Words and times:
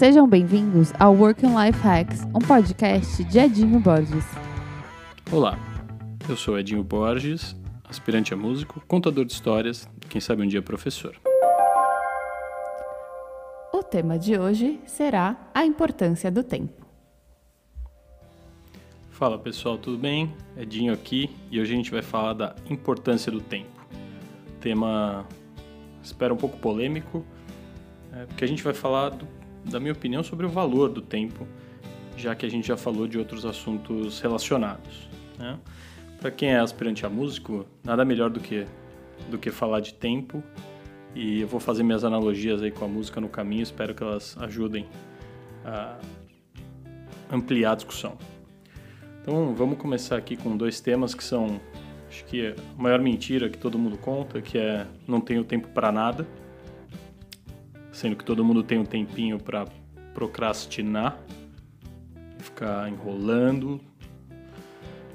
Sejam 0.00 0.26
bem-vindos 0.26 0.94
ao 0.98 1.14
Working 1.14 1.54
Life 1.54 1.78
Hacks, 1.80 2.22
um 2.34 2.38
podcast 2.38 3.22
de 3.22 3.38
Edinho 3.38 3.78
Borges. 3.78 4.24
Olá, 5.30 5.58
eu 6.26 6.34
sou 6.38 6.58
Edinho 6.58 6.82
Borges, 6.82 7.54
aspirante 7.86 8.32
a 8.32 8.36
músico, 8.36 8.82
contador 8.88 9.26
de 9.26 9.34
histórias, 9.34 9.86
quem 10.08 10.18
sabe 10.18 10.42
um 10.42 10.48
dia 10.48 10.62
professor. 10.62 11.14
O 13.74 13.82
tema 13.82 14.18
de 14.18 14.38
hoje 14.38 14.80
será 14.86 15.36
a 15.52 15.66
importância 15.66 16.30
do 16.30 16.42
tempo. 16.42 16.86
Fala 19.10 19.38
pessoal, 19.38 19.76
tudo 19.76 19.98
bem? 19.98 20.34
Edinho 20.56 20.94
aqui 20.94 21.28
e 21.50 21.60
hoje 21.60 21.74
a 21.74 21.76
gente 21.76 21.90
vai 21.90 22.00
falar 22.00 22.32
da 22.32 22.56
importância 22.70 23.30
do 23.30 23.42
tempo. 23.42 23.86
Tema, 24.62 25.26
espero 26.02 26.32
um 26.32 26.38
pouco 26.38 26.56
polêmico, 26.56 27.22
é, 28.14 28.24
porque 28.24 28.44
a 28.44 28.48
gente 28.48 28.62
vai 28.62 28.72
falar 28.72 29.10
do, 29.10 29.39
da 29.64 29.80
minha 29.80 29.92
opinião 29.92 30.22
sobre 30.22 30.46
o 30.46 30.48
valor 30.48 30.88
do 30.88 31.00
tempo, 31.00 31.46
já 32.16 32.34
que 32.34 32.44
a 32.44 32.48
gente 32.48 32.68
já 32.68 32.76
falou 32.76 33.06
de 33.06 33.18
outros 33.18 33.44
assuntos 33.44 34.20
relacionados. 34.20 35.08
Né? 35.38 35.58
Para 36.20 36.30
quem 36.30 36.50
é 36.50 36.58
aspirante 36.58 37.06
a 37.06 37.08
músico, 37.08 37.66
nada 37.82 38.04
melhor 38.04 38.30
do 38.30 38.40
que, 38.40 38.66
do 39.30 39.38
que 39.38 39.50
falar 39.50 39.80
de 39.80 39.94
tempo 39.94 40.42
e 41.14 41.40
eu 41.40 41.48
vou 41.48 41.58
fazer 41.58 41.82
minhas 41.82 42.04
analogias 42.04 42.62
aí 42.62 42.70
com 42.70 42.84
a 42.84 42.88
música 42.88 43.20
no 43.20 43.28
caminho, 43.28 43.62
espero 43.62 43.94
que 43.94 44.02
elas 44.02 44.36
ajudem 44.38 44.86
a 45.64 45.98
ampliar 47.30 47.72
a 47.72 47.74
discussão. 47.74 48.16
Então 49.20 49.54
vamos 49.54 49.78
começar 49.78 50.16
aqui 50.16 50.36
com 50.36 50.56
dois 50.56 50.80
temas 50.80 51.14
que 51.14 51.22
são, 51.22 51.60
acho 52.08 52.24
que 52.26 52.48
a 52.48 52.82
maior 52.82 53.00
mentira 53.00 53.48
que 53.48 53.58
todo 53.58 53.78
mundo 53.78 53.98
conta, 53.98 54.40
que 54.40 54.56
é 54.56 54.86
não 55.06 55.20
tenho 55.20 55.44
tempo 55.44 55.68
para 55.68 55.90
nada, 55.90 56.26
sendo 57.92 58.16
que 58.16 58.24
todo 58.24 58.44
mundo 58.44 58.62
tem 58.62 58.78
um 58.78 58.84
tempinho 58.84 59.38
para 59.38 59.66
procrastinar, 60.14 61.18
ficar 62.38 62.88
enrolando, 62.88 63.80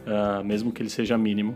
uh, 0.05 0.43
mesmo 0.43 0.71
que 0.71 0.81
ele 0.81 0.89
seja 0.89 1.17
mínimo. 1.17 1.55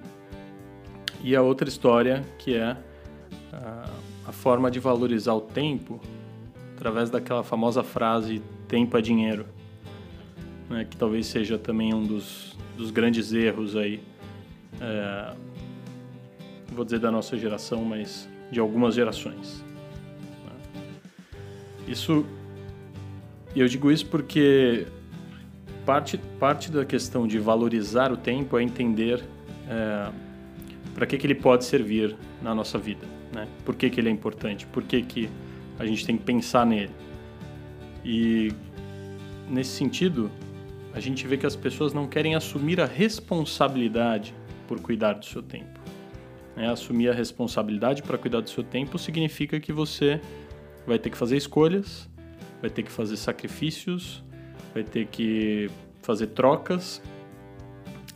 E 1.24 1.36
a 1.36 1.42
outra 1.42 1.68
história 1.68 2.24
que 2.38 2.56
é 2.56 2.72
uh, 2.74 3.92
a 4.26 4.32
forma 4.32 4.72
de 4.72 4.80
valorizar 4.80 5.34
o 5.34 5.42
tempo 5.42 6.00
através 6.76 7.10
daquela 7.10 7.44
famosa 7.44 7.84
frase 7.84 8.42
tempo 8.68 8.98
é 8.98 9.02
dinheiro 9.02 9.46
né, 10.70 10.86
que 10.86 10.96
talvez 10.96 11.26
seja 11.26 11.58
também 11.58 11.94
um 11.94 12.04
dos, 12.04 12.56
dos 12.78 12.92
grandes 12.92 13.34
erros 13.34 13.76
aí, 13.76 14.02
é, 14.80 15.34
vou 16.72 16.86
dizer 16.86 17.00
da 17.00 17.12
nossa 17.12 17.38
geração, 17.38 17.84
mas 17.84 18.30
de 18.52 18.60
algumas 18.60 18.94
gerações. 18.94 19.66
Isso, 21.90 22.24
eu 23.56 23.68
digo 23.68 23.92
isso 23.92 24.06
porque 24.06 24.86
parte, 25.88 26.20
parte 26.40 26.72
da 26.72 26.86
questão 26.86 27.28
de 27.28 27.40
valorizar 27.40 28.12
o 28.12 28.18
tempo 28.18 28.60
é 28.60 28.62
entender 28.62 29.24
é, 29.68 30.12
para 30.94 31.08
que, 31.08 31.18
que 31.18 31.26
ele 31.26 31.34
pode 31.34 31.66
servir 31.66 32.16
na 32.44 32.54
nossa 32.54 32.78
vida, 32.78 33.08
né? 33.34 33.48
Por 33.66 33.76
que, 33.76 33.90
que 33.90 34.00
ele 34.00 34.08
é 34.08 34.12
importante? 34.12 34.68
Por 34.68 34.84
que, 34.84 35.02
que 35.02 35.30
a 35.80 35.86
gente 35.86 36.06
tem 36.06 36.16
que 36.16 36.24
pensar 36.24 36.64
nele? 36.64 36.92
E 38.06 38.54
nesse 39.50 39.72
sentido, 39.72 40.30
a 40.94 41.00
gente 41.00 41.26
vê 41.26 41.38
que 41.38 41.46
as 41.48 41.56
pessoas 41.56 41.92
não 41.92 42.06
querem 42.08 42.36
assumir 42.36 42.80
a 42.80 42.86
responsabilidade 42.86 44.36
por 44.68 44.80
cuidar 44.80 45.14
do 45.14 45.26
seu 45.26 45.42
tempo. 45.42 45.80
É, 46.56 46.68
assumir 46.68 47.10
a 47.10 47.14
responsabilidade 47.14 48.04
para 48.04 48.16
cuidar 48.16 48.42
do 48.42 48.50
seu 48.50 48.64
tempo 48.64 49.00
significa 49.00 49.60
que 49.60 49.74
você 49.74 50.22
vai 50.90 51.00
ter 51.00 51.10
que 51.10 51.18
fazer 51.18 51.38
escolhas, 51.38 52.10
vai 52.60 52.70
ter 52.70 52.84
que 52.84 52.92
fazer 52.92 53.16
sacrifícios, 53.16 54.24
vai 54.74 54.84
ter 54.84 55.06
que 55.08 55.70
fazer 56.02 56.28
trocas 56.28 57.02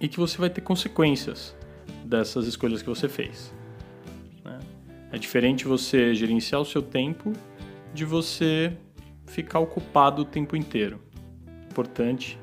e 0.02 0.08
que 0.08 0.20
você 0.20 0.38
vai 0.38 0.50
ter 0.50 0.62
consequências 0.62 1.56
dessas 2.04 2.48
escolhas 2.48 2.82
que 2.82 2.90
você 2.90 3.08
fez. 3.08 3.54
Né? 4.44 4.60
É 5.12 5.18
diferente 5.18 5.66
você 5.66 6.14
gerenciar 6.14 6.60
o 6.60 6.66
seu 6.66 6.82
tempo 6.82 7.32
de 7.94 8.04
você 8.04 8.76
ficar 9.28 9.60
ocupado 9.60 10.24
o 10.24 10.26
tempo 10.26 10.56
inteiro. 10.56 11.00
Importante 11.72 12.40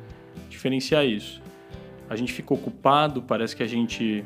diferenciar 0.49 1.05
isso. 1.05 1.43
A 2.09 2.17
gente 2.17 2.33
fica 2.33 2.55
ocupado, 2.55 3.23
parece 3.23 3.55
que 3.55 3.63
a 3.63 3.67
gente 3.67 4.25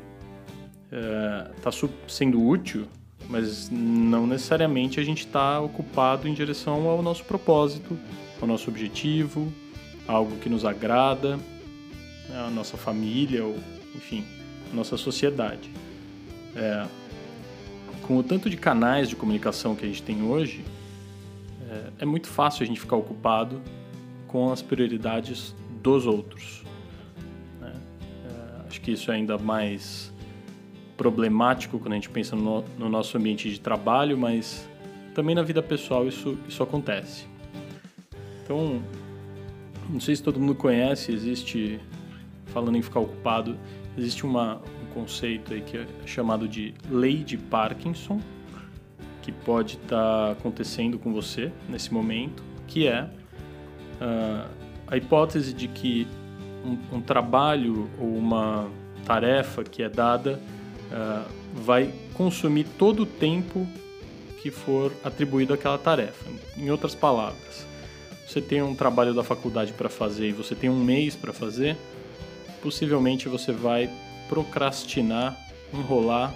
está 1.57 1.69
é, 1.69 1.89
sendo 2.07 2.43
útil, 2.43 2.87
mas 3.29 3.69
não 3.69 4.27
necessariamente 4.27 4.99
a 4.99 5.03
gente 5.03 5.25
está 5.25 5.59
ocupado 5.59 6.27
em 6.27 6.33
direção 6.33 6.87
ao 6.87 7.01
nosso 7.01 7.23
propósito, 7.23 7.97
ao 8.41 8.47
nosso 8.47 8.69
objetivo, 8.69 9.51
algo 10.07 10.37
que 10.37 10.49
nos 10.49 10.65
agrada, 10.65 11.37
né, 12.29 12.45
a 12.47 12.49
nossa 12.49 12.77
família, 12.77 13.43
ou 13.43 13.57
enfim, 13.95 14.23
a 14.71 14.75
nossa 14.75 14.97
sociedade. 14.97 15.69
É, 16.55 16.85
com 18.03 18.17
o 18.17 18.23
tanto 18.23 18.49
de 18.49 18.57
canais 18.57 19.09
de 19.09 19.15
comunicação 19.15 19.75
que 19.75 19.83
a 19.83 19.87
gente 19.87 20.03
tem 20.03 20.21
hoje, 20.21 20.63
é, 21.69 22.03
é 22.03 22.05
muito 22.05 22.27
fácil 22.27 22.63
a 22.63 22.65
gente 22.65 22.79
ficar 22.79 22.95
ocupado 22.95 23.61
com 24.27 24.51
as 24.51 24.61
prioridades 24.61 25.55
dos 25.81 26.05
outros. 26.05 26.63
Né? 27.59 27.73
É, 28.25 28.67
acho 28.67 28.81
que 28.81 28.91
isso 28.91 29.11
é 29.11 29.15
ainda 29.15 29.37
mais 29.37 30.13
problemático 30.97 31.79
quando 31.79 31.93
a 31.93 31.95
gente 31.95 32.09
pensa 32.09 32.35
no, 32.35 32.63
no, 32.77 32.89
nosso 32.89 33.17
ambiente 33.17 33.49
de 33.49 33.59
trabalho, 33.59 34.17
mas 34.17 34.67
também 35.13 35.35
na 35.35 35.43
vida 35.43 35.61
pessoal 35.61 36.07
isso, 36.07 36.37
isso 36.47 36.61
acontece. 36.63 37.25
Então, 38.43 38.81
não 39.89 39.99
sei 39.99 40.15
se 40.15 40.23
todo 40.23 40.39
mundo 40.39 40.55
conhece, 40.55 41.11
existe, 41.11 41.79
falando 42.47 42.77
em 42.77 42.81
ficar 42.81 42.99
ocupado, 42.99 43.57
existe 43.97 44.25
uma, 44.25 44.55
um 44.55 44.93
conceito 44.93 45.53
aí 45.53 45.61
que 45.61 45.77
é 45.77 45.87
chamado 46.05 46.47
de 46.47 46.73
lei 46.89 47.23
de 47.23 47.37
Parkinson, 47.37 48.19
que 49.21 49.31
pode 49.31 49.75
estar 49.75 50.27
tá 50.27 50.31
acontecendo 50.31 50.99
com 50.99 51.11
você 51.11 51.51
nesse 51.67 51.93
momento, 51.93 52.43
que 52.67 52.87
é 52.87 53.03
uh, 53.03 54.49
a 54.87 54.97
hipótese 54.97 55.53
de 55.53 55.67
que 55.67 56.07
um, 56.63 56.97
um, 56.97 57.01
trabalho 57.01 57.89
ou 57.99 58.15
uma 58.15 58.67
tarefa 59.05 59.63
que 59.63 59.81
é 59.83 59.89
dada 59.89 60.39
uh, 60.91 61.29
vai 61.53 61.93
consumir 62.13 62.65
todo 62.77 63.03
o 63.03 63.05
tempo 63.05 63.67
que 64.41 64.51
for 64.51 64.91
atribuído 65.03 65.53
àquela 65.53 65.77
tarefa. 65.77 66.25
Em 66.57 66.69
outras 66.69 66.93
palavras, 66.93 67.65
você 68.27 68.41
tem 68.41 68.61
um 68.61 68.75
trabalho 68.75 69.13
da 69.13 69.23
faculdade 69.23 69.73
para 69.73 69.89
fazer 69.89 70.29
e 70.29 70.31
você 70.31 70.55
tem 70.55 70.69
um 70.69 70.83
mês 70.83 71.15
para 71.15 71.33
fazer, 71.33 71.77
possivelmente 72.61 73.29
você 73.29 73.51
vai 73.51 73.89
procrastinar, 74.27 75.37
enrolar 75.73 76.33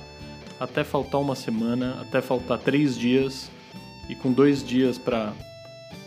até 0.60 0.84
faltar 0.84 1.22
uma 1.22 1.36
semana, 1.36 1.98
até 2.02 2.22
faltar 2.22 2.60
três 2.60 2.98
dias 2.98 3.50
e 4.10 4.16
com 4.16 4.32
dois 4.32 4.64
dias 4.64 4.98
para 4.98 5.34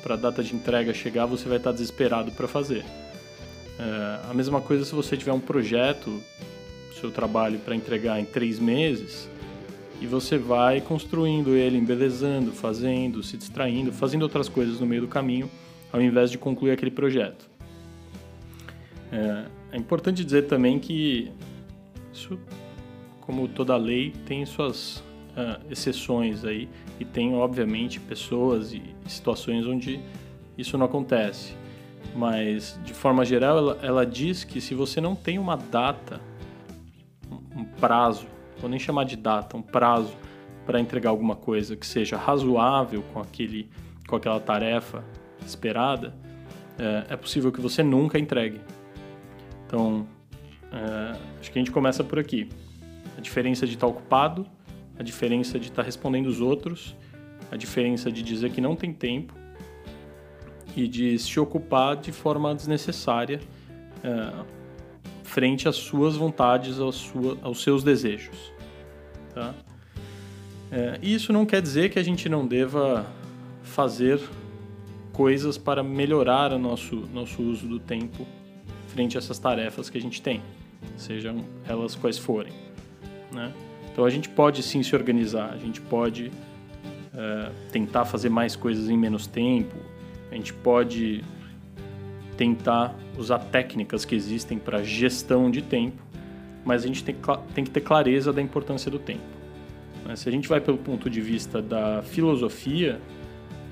para 0.03 0.15
a 0.15 0.17
data 0.17 0.43
de 0.43 0.53
entrega 0.53 0.93
chegar, 0.93 1.27
você 1.27 1.49
vai 1.49 1.59
estar 1.59 1.71
desesperado 1.71 2.33
para 2.33 2.49
fazer. 2.49 2.85
É, 3.79 4.29
a 4.29 4.35
mesma 4.35 4.61
coisa 4.61 4.85
se 4.85 4.93
você 4.93 5.17
tiver 5.17 5.33
um 5.33 5.41
projeto, 5.41 6.21
seu 7.03 7.11
trabalho 7.11 7.59
para 7.59 7.75
entregar 7.75 8.21
em 8.21 8.25
três 8.25 8.59
meses, 8.61 9.29
e 10.01 10.07
você 10.07 10.39
vai 10.39 10.81
construindo 10.81 11.55
ele, 11.55 11.77
embelezando, 11.77 12.53
fazendo, 12.53 13.23
se 13.23 13.37
distraindo, 13.37 13.93
fazendo 13.93 14.23
outras 14.23 14.49
coisas 14.49 14.81
no 14.81 14.87
meio 14.87 15.03
do 15.03 15.09
caminho, 15.09 15.51
ao 15.93 16.01
invés 16.01 16.31
de 16.31 16.39
concluir 16.39 16.73
aquele 16.73 16.91
projeto. 16.91 17.49
É, 19.13 19.45
é 19.73 19.77
importante 19.77 20.25
dizer 20.25 20.47
também 20.47 20.79
que 20.79 21.31
isso, 22.13 22.39
como 23.21 23.47
toda 23.47 23.77
lei, 23.77 24.13
tem 24.27 24.45
suas 24.47 24.97
uh, 25.37 25.61
exceções 25.71 26.45
aí 26.45 26.69
e 26.99 27.05
tem 27.05 27.35
obviamente 27.35 28.01
pessoas 28.01 28.73
e 28.73 28.83
situações 29.07 29.67
onde 29.67 30.01
isso 30.57 30.79
não 30.79 30.87
acontece. 30.87 31.55
Mas 32.15 32.79
de 32.85 32.93
forma 32.93 33.25
geral 33.25 33.59
ela, 33.59 33.79
ela 33.83 34.07
diz 34.07 34.45
que 34.45 34.61
se 34.61 34.75
você 34.75 35.01
não 35.01 35.15
tem 35.15 35.39
uma 35.39 35.57
data, 35.57 36.21
prazo, 37.83 38.27
vou 38.59 38.71
nem 38.71 38.79
chamar 38.79 39.05
de 39.05 39.17
data, 39.17 39.57
um 39.57 39.63
prazo 39.63 40.15
para 40.65 40.81
entregar 40.81 41.11
alguma 41.11 41.35
coisa 41.35 41.77
que 41.77 41.85
seja 41.85 42.17
razoável 42.17 43.03
com 43.13 43.21
aquele 43.21 43.69
com 44.07 44.15
aquela 44.15 44.39
tarefa 44.39 45.03
esperada, 45.45 46.15
é, 46.79 47.15
é 47.15 47.17
possível 47.17 47.51
que 47.51 47.61
você 47.61 47.83
nunca 47.83 48.19
entregue. 48.19 48.61
Então, 49.67 50.07
é, 50.71 51.19
acho 51.41 51.51
que 51.51 51.59
a 51.59 51.61
gente 51.61 51.71
começa 51.73 52.05
por 52.05 52.19
aqui. 52.19 52.49
A 53.17 53.21
diferença 53.21 53.67
de 53.67 53.75
estar 53.75 53.87
ocupado 53.87 54.47
a 54.99 55.03
diferença 55.03 55.59
de 55.59 55.67
estar 55.67 55.83
tá 55.83 55.83
respondendo 55.83 56.27
os 56.27 56.41
outros, 56.41 56.97
a 57.51 57.57
diferença 57.57 58.11
de 58.11 58.23
dizer 58.23 58.51
que 58.53 58.61
não 58.61 58.77
tem 58.77 58.93
tempo 58.93 59.35
e 60.77 60.87
de 60.87 61.19
se 61.19 61.39
ocupar 61.39 61.97
de 61.97 62.13
forma 62.13 62.55
desnecessária 62.55 63.41
é, 64.03 64.33
frente 65.33 65.67
às 65.67 65.77
suas 65.77 66.15
vontades, 66.15 66.77
sua, 66.77 67.39
aos 67.41 67.63
seus 67.63 67.83
desejos. 67.83 68.53
Tá? 69.35 69.55
É, 70.71 70.99
isso 71.03 71.33
não 71.33 71.47
quer 71.47 71.63
dizer 71.63 71.89
que 71.89 71.99
a 71.99 72.03
gente 72.03 72.29
não 72.29 72.47
deva 72.47 73.07
fazer 73.63 74.21
coisas 75.11 75.57
para 75.57 75.83
melhorar 75.83 76.53
o 76.53 76.59
nosso, 76.59 76.97
nosso 77.15 77.43
uso 77.43 77.67
do 77.67 77.79
tempo 77.79 78.27
frente 78.89 79.17
a 79.17 79.21
essas 79.21 79.39
tarefas 79.39 79.89
que 79.89 79.97
a 79.97 80.01
gente 80.01 80.21
tem, 80.21 80.43
sejam 80.99 81.43
elas 81.67 81.95
quais 81.95 82.19
forem. 82.19 82.53
Né? 83.33 83.55
Então 83.91 84.05
a 84.05 84.11
gente 84.11 84.29
pode 84.29 84.63
sim 84.63 84.83
se 84.83 84.95
organizar, 84.95 85.51
a 85.51 85.57
gente 85.57 85.81
pode 85.81 86.31
é, 87.15 87.51
tentar 87.71 88.05
fazer 88.05 88.29
mais 88.29 88.55
coisas 88.55 88.91
em 88.91 88.99
menos 88.99 89.27
tempo, 89.27 89.77
a 90.31 90.35
gente 90.35 90.53
pode 90.53 91.25
tentar 92.37 92.95
usar 93.17 93.39
técnicas 93.39 94.05
que 94.05 94.15
existem 94.15 94.59
para 94.59 94.83
gestão 94.83 95.51
de 95.51 95.63
tempo, 95.63 96.03
mas 96.65 96.85
a 96.85 96.87
gente 96.87 97.05
tem, 97.05 97.17
tem 97.55 97.65
que 97.65 97.71
ter 97.71 97.81
clareza 97.81 98.33
da 98.33 98.41
importância 98.41 98.91
do 98.91 98.99
tempo. 98.99 99.23
Né? 100.05 100.17
Se 100.17 100.29
a 100.29 100.33
gente 100.33 100.49
vai 100.49 100.61
pelo 100.61 100.79
ponto 100.79 101.11
de 101.11 101.21
vista 101.21 101.61
da 101.61 102.03
filosofia, 102.03 103.01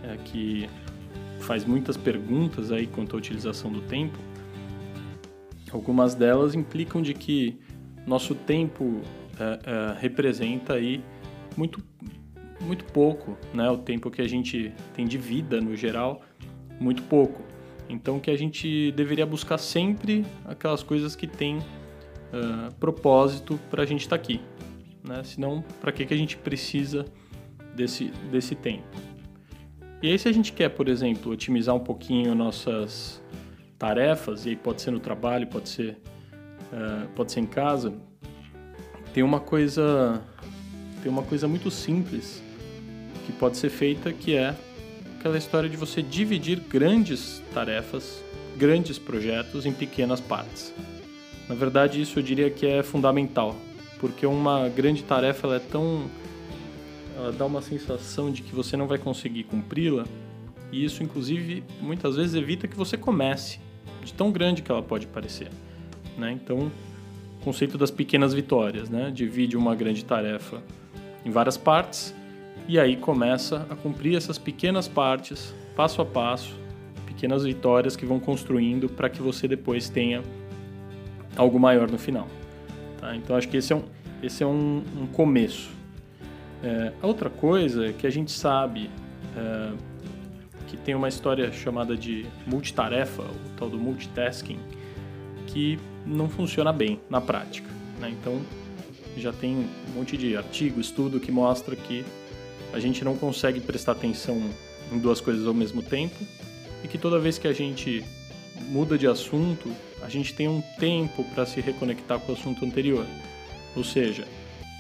é, 0.03 0.17
que 0.25 0.69
faz 1.41 1.65
muitas 1.65 1.97
perguntas 1.97 2.71
aí 2.71 2.87
quanto 2.87 3.17
à 3.17 3.19
utilização 3.19 3.73
do 3.73 3.81
tempo, 3.83 4.19
algumas 5.73 6.15
delas 6.15 6.55
implicam 6.55 7.01
de 7.01 7.15
que 7.15 7.59
nosso 8.07 8.35
tempo 8.35 9.01
é, 9.39 9.59
é, 9.65 10.01
representa 10.01 10.75
aí 10.75 11.03
muito, 11.57 11.83
muito 12.61 12.85
pouco, 12.85 13.37
né? 13.55 13.71
O 13.71 13.79
tempo 13.79 14.11
que 14.11 14.21
a 14.21 14.29
gente 14.29 14.73
tem 14.95 15.07
de 15.07 15.19
vida 15.19 15.61
no 15.61 15.77
geral, 15.77 16.23
muito 16.79 17.03
pouco. 17.05 17.43
Então 17.91 18.21
que 18.21 18.31
a 18.31 18.37
gente 18.37 18.93
deveria 18.93 19.27
buscar 19.27 19.59
sempre 19.59 20.25
aquelas 20.45 20.83
coisas 20.83 21.17
que 21.17 21.27
têm 21.27 21.59
uh, 21.59 22.73
propósito 22.79 23.59
para 23.69 23.83
a 23.83 23.87
gente 23.87 24.03
estar 24.03 24.17
tá 24.17 24.23
aqui, 24.23 24.41
né? 25.03 25.23
Senão, 25.25 25.65
para 25.81 25.91
que 25.91 26.07
que 26.07 26.15
a 26.15 26.17
gente 26.17 26.37
precisa 26.37 27.05
desse 27.75 28.07
desse 28.31 28.55
tempo? 28.55 28.87
E 30.03 30.11
aí 30.11 30.19
se 30.19 30.29
a 30.29 30.33
gente 30.33 30.53
quer, 30.53 30.71
por 30.71 30.89
exemplo, 30.89 31.33
otimizar 31.33 31.75
um 31.75 31.81
pouquinho 31.81 32.35
nossas 32.35 33.23
tarefas, 33.77 34.47
e 34.47 34.51
aí 34.51 34.57
pode 34.57 34.81
ser 34.81 34.93
no 34.93 35.01
trabalho, 35.01 35.47
pode 35.49 35.69
ser 35.69 35.99
uh, 36.73 37.09
pode 37.17 37.33
ser 37.33 37.41
em 37.41 37.47
casa, 37.47 37.93
tem 39.13 39.23
uma 39.23 39.41
coisa 39.41 40.23
tem 41.03 41.11
uma 41.11 41.23
coisa 41.23 41.49
muito 41.49 41.71
simples 41.71 42.43
que 43.27 43.33
pode 43.33 43.57
ser 43.57 43.71
feita 43.71 44.13
que 44.13 44.37
é 44.37 44.55
aquela 45.21 45.37
história 45.37 45.69
de 45.69 45.77
você 45.77 46.01
dividir 46.01 46.61
grandes 46.61 47.43
tarefas, 47.53 48.25
grandes 48.57 48.99
projetos 48.99 49.67
em 49.67 49.73
pequenas 49.73 50.19
partes. 50.19 50.73
Na 51.47 51.55
verdade, 51.55 52.01
isso 52.01 52.19
eu 52.19 52.23
diria 52.23 52.49
que 52.49 52.67
é 52.67 52.83
fundamental, 52.83 53.55
porque 53.99 54.25
uma 54.25 54.71
grande 54.71 55.03
tarefa 55.03 55.47
ela 55.47 55.57
é 55.57 55.59
tão 55.59 56.11
ela 57.15 57.31
dá 57.33 57.45
uma 57.45 57.61
sensação 57.61 58.33
de 58.33 58.41
que 58.41 58.55
você 58.55 58.79
não 58.79 58.87
vai 58.87 58.97
conseguir 58.97 59.45
cumpri-la, 59.45 60.07
e 60.73 60.83
isso 60.83 61.03
inclusive 61.03 61.63
muitas 61.83 62.17
vezes 62.17 62.35
evita 62.35 62.67
que 62.67 62.77
você 62.77 62.97
comece, 62.97 63.61
de 64.03 64.15
tão 64.15 64.33
grande 64.33 64.63
que 64.63 64.73
ela 64.73 64.83
pode 64.83 65.07
parecer, 65.07 65.51
né? 66.17 66.33
Então, 66.33 66.73
conceito 67.45 67.77
das 67.77 67.91
pequenas 67.91 68.33
vitórias, 68.33 68.89
né? 68.89 69.11
Divide 69.11 69.55
uma 69.55 69.75
grande 69.75 70.03
tarefa 70.03 70.63
em 71.27 71.31
várias 71.31 71.59
partes 71.59 72.15
e 72.69 72.79
aí 72.79 72.97
começa 72.97 73.67
a 73.69 73.75
cumprir 73.75 74.17
essas 74.17 74.39
pequenas 74.39 74.87
partes, 74.87 75.55
passo 75.75 76.01
a 76.01 76.07
passo, 76.07 76.57
pequenas 77.07 77.45
vitórias 77.45 77.97
que 77.97 78.07
vão 78.07 78.21
construindo 78.21 78.89
para 78.89 79.09
que 79.09 79.21
você 79.21 79.49
depois 79.49 79.89
tenha 79.89 80.23
algo 81.37 81.59
maior 81.59 81.91
no 81.91 81.99
final. 81.99 82.29
Tá? 82.99 83.15
Então 83.17 83.37
acho 83.37 83.49
que 83.49 83.57
esse 83.57 83.73
é 83.73 83.77
um, 83.77 83.83
esse 84.23 84.43
é 84.43 84.47
um, 84.47 84.83
um 84.97 85.07
começo. 85.07 85.71
É, 86.63 86.93
a 87.03 87.07
outra 87.07 87.31
coisa 87.31 87.87
é 87.87 87.93
que 87.93 88.07
a 88.07 88.11
gente 88.11 88.31
sabe 88.31 88.91
é, 89.37 89.73
que 90.67 90.77
tem 90.77 90.95
uma 90.95 91.09
história 91.09 91.51
chamada 91.53 91.97
de 91.97 92.27
multitarefa, 92.47 93.23
o 93.23 93.57
tal 93.57 93.69
do 93.69 93.79
multitasking, 93.79 94.59
que 95.47 95.79
não 96.07 96.29
funciona 96.29 96.73
bem 96.73 97.01
na 97.09 97.21
prática. 97.21 97.69
Né? 97.99 98.11
Então, 98.11 98.41
já 99.17 99.33
tem 99.33 99.67
um 99.89 99.93
monte 99.95 100.17
de 100.17 100.37
artigo, 100.37 100.81
estudo 100.81 101.19
que 101.19 101.33
mostra 101.33 101.75
que 101.75 102.05
a 102.73 102.79
gente 102.79 103.05
não 103.05 103.17
consegue 103.17 103.61
prestar 103.61 103.93
atenção 103.93 104.51
em 104.93 104.99
duas 104.99 105.21
coisas 105.21 105.47
ao 105.47 105.55
mesmo 105.55 105.83
tempo 105.83 106.17
e 106.83 106.89
que 106.89 106.99
toda 106.99 107.19
vez 107.19 107.39
que 107.39 107.49
a 107.49 107.53
gente 107.53 108.05
muda 108.69 108.97
de 108.97 109.07
assunto, 109.07 109.71
a 110.03 110.09
gente 110.09 110.35
tem 110.35 110.49
um 110.49 110.63
tempo 110.79 111.25
para 111.35 111.47
se 111.47 111.61
reconectar 111.61 112.19
com 112.21 112.33
o 112.33 112.35
assunto 112.35 112.65
anterior. 112.65 113.07
Ou 113.77 113.85
seja, 113.85 114.27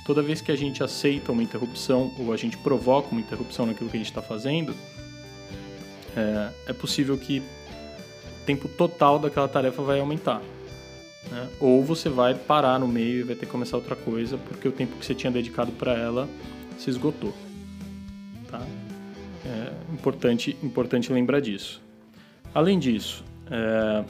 toda 0.06 0.22
vez 0.22 0.40
que 0.40 0.52
a 0.52 0.56
gente 0.56 0.82
aceita 0.82 1.32
uma 1.32 1.42
interrupção 1.42 2.12
ou 2.19 2.32
a 2.32 2.37
gente 2.37 2.56
provoca 2.58 3.08
uma 3.10 3.20
interrupção 3.20 3.66
naquilo 3.66 3.90
que 3.90 3.96
a 3.96 4.00
gente 4.00 4.10
está 4.10 4.22
fazendo, 4.22 4.75
é, 6.16 6.50
é 6.69 6.72
possível 6.72 7.16
que 7.16 7.40
o 7.40 8.44
tempo 8.46 8.69
total 8.69 9.19
daquela 9.19 9.48
tarefa 9.48 9.82
vai 9.82 10.00
aumentar. 10.00 10.43
Né? 11.31 11.48
Ou 11.60 11.84
você 11.84 12.08
vai 12.08 12.34
parar 12.34 12.78
no 12.78 12.88
meio 12.88 13.20
e 13.20 13.22
vai 13.22 13.36
ter 13.36 13.46
que 13.46 13.52
começar 13.52 13.76
outra 13.76 13.94
coisa 13.96 14.38
porque 14.38 14.66
o 14.66 14.72
tempo 14.72 14.96
que 14.96 15.04
você 15.04 15.14
tinha 15.14 15.31
dedicado 15.31 15.70
para 15.72 15.93
ela 15.93 16.28
se 16.78 16.90
esgotou. 16.90 17.34
Importante, 20.00 20.56
importante 20.62 21.12
lembrar 21.12 21.41
disso. 21.41 21.82
Além 22.55 22.79
disso, 22.79 23.23
é, 23.50 24.02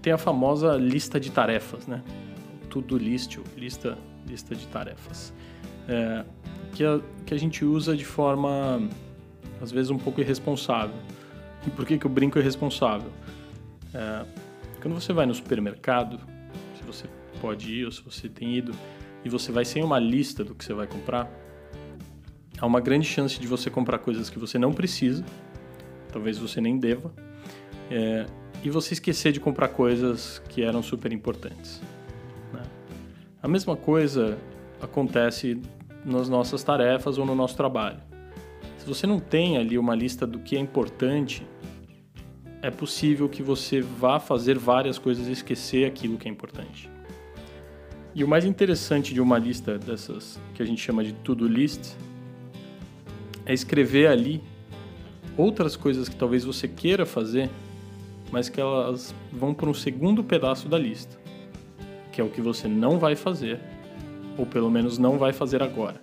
tem 0.00 0.14
a 0.14 0.16
famosa 0.16 0.76
lista 0.76 1.20
de 1.20 1.30
tarefas, 1.30 1.86
né? 1.86 2.02
Tudo 2.70 2.96
list, 2.96 3.36
lista, 3.54 3.98
lista 4.26 4.54
de 4.54 4.66
tarefas, 4.68 5.34
é, 5.86 6.24
que, 6.72 6.82
a, 6.82 7.00
que 7.26 7.34
a 7.34 7.36
gente 7.36 7.66
usa 7.66 7.94
de 7.94 8.06
forma, 8.06 8.88
às 9.60 9.70
vezes, 9.70 9.90
um 9.90 9.98
pouco 9.98 10.22
irresponsável. 10.22 10.96
E 11.66 11.68
por 11.68 11.84
que, 11.84 11.98
que 11.98 12.06
eu 12.06 12.10
brinco 12.10 12.38
irresponsável? 12.38 13.10
É, 13.92 14.24
quando 14.80 14.94
você 14.94 15.12
vai 15.12 15.26
no 15.26 15.34
supermercado, 15.34 16.18
se 16.78 16.82
você 16.82 17.06
pode 17.42 17.70
ir 17.70 17.84
ou 17.84 17.92
se 17.92 18.00
você 18.00 18.26
tem 18.26 18.56
ido, 18.56 18.74
e 19.22 19.28
você 19.28 19.52
vai 19.52 19.66
sem 19.66 19.84
uma 19.84 19.98
lista 19.98 20.42
do 20.42 20.54
que 20.54 20.64
você 20.64 20.72
vai 20.72 20.86
comprar, 20.86 21.30
há 22.62 22.66
uma 22.66 22.80
grande 22.80 23.08
chance 23.08 23.40
de 23.40 23.46
você 23.48 23.68
comprar 23.68 23.98
coisas 23.98 24.30
que 24.30 24.38
você 24.38 24.56
não 24.56 24.72
precisa, 24.72 25.24
talvez 26.12 26.38
você 26.38 26.60
nem 26.60 26.78
deva, 26.78 27.12
é, 27.90 28.24
e 28.62 28.70
você 28.70 28.94
esquecer 28.94 29.32
de 29.32 29.40
comprar 29.40 29.66
coisas 29.66 30.40
que 30.48 30.62
eram 30.62 30.80
super 30.80 31.12
importantes. 31.12 31.82
Né? 32.52 32.62
A 33.42 33.48
mesma 33.48 33.74
coisa 33.74 34.38
acontece 34.80 35.60
nas 36.04 36.28
nossas 36.28 36.62
tarefas 36.62 37.18
ou 37.18 37.26
no 37.26 37.34
nosso 37.34 37.56
trabalho. 37.56 37.98
Se 38.78 38.86
você 38.86 39.08
não 39.08 39.18
tem 39.18 39.58
ali 39.58 39.76
uma 39.76 39.96
lista 39.96 40.24
do 40.24 40.38
que 40.38 40.56
é 40.56 40.60
importante, 40.60 41.44
é 42.62 42.70
possível 42.70 43.28
que 43.28 43.42
você 43.42 43.80
vá 43.80 44.20
fazer 44.20 44.56
várias 44.56 45.00
coisas 45.00 45.26
e 45.26 45.32
esquecer 45.32 45.84
aquilo 45.84 46.16
que 46.16 46.28
é 46.28 46.30
importante. 46.30 46.88
E 48.14 48.22
o 48.22 48.28
mais 48.28 48.44
interessante 48.44 49.12
de 49.12 49.20
uma 49.20 49.36
lista 49.36 49.78
dessas 49.78 50.38
que 50.54 50.62
a 50.62 50.66
gente 50.66 50.80
chama 50.80 51.02
de 51.02 51.12
to-do 51.12 51.48
list 51.48 51.96
é 53.46 53.52
escrever 53.52 54.08
ali 54.08 54.42
outras 55.36 55.76
coisas 55.76 56.08
que 56.08 56.16
talvez 56.16 56.44
você 56.44 56.68
queira 56.68 57.06
fazer, 57.06 57.50
mas 58.30 58.48
que 58.48 58.60
elas 58.60 59.14
vão 59.32 59.54
para 59.54 59.68
um 59.68 59.74
segundo 59.74 60.22
pedaço 60.22 60.68
da 60.68 60.78
lista, 60.78 61.18
que 62.10 62.20
é 62.20 62.24
o 62.24 62.28
que 62.28 62.40
você 62.40 62.68
não 62.68 62.98
vai 62.98 63.16
fazer, 63.16 63.60
ou 64.36 64.46
pelo 64.46 64.70
menos 64.70 64.98
não 64.98 65.18
vai 65.18 65.32
fazer 65.32 65.62
agora. 65.62 66.00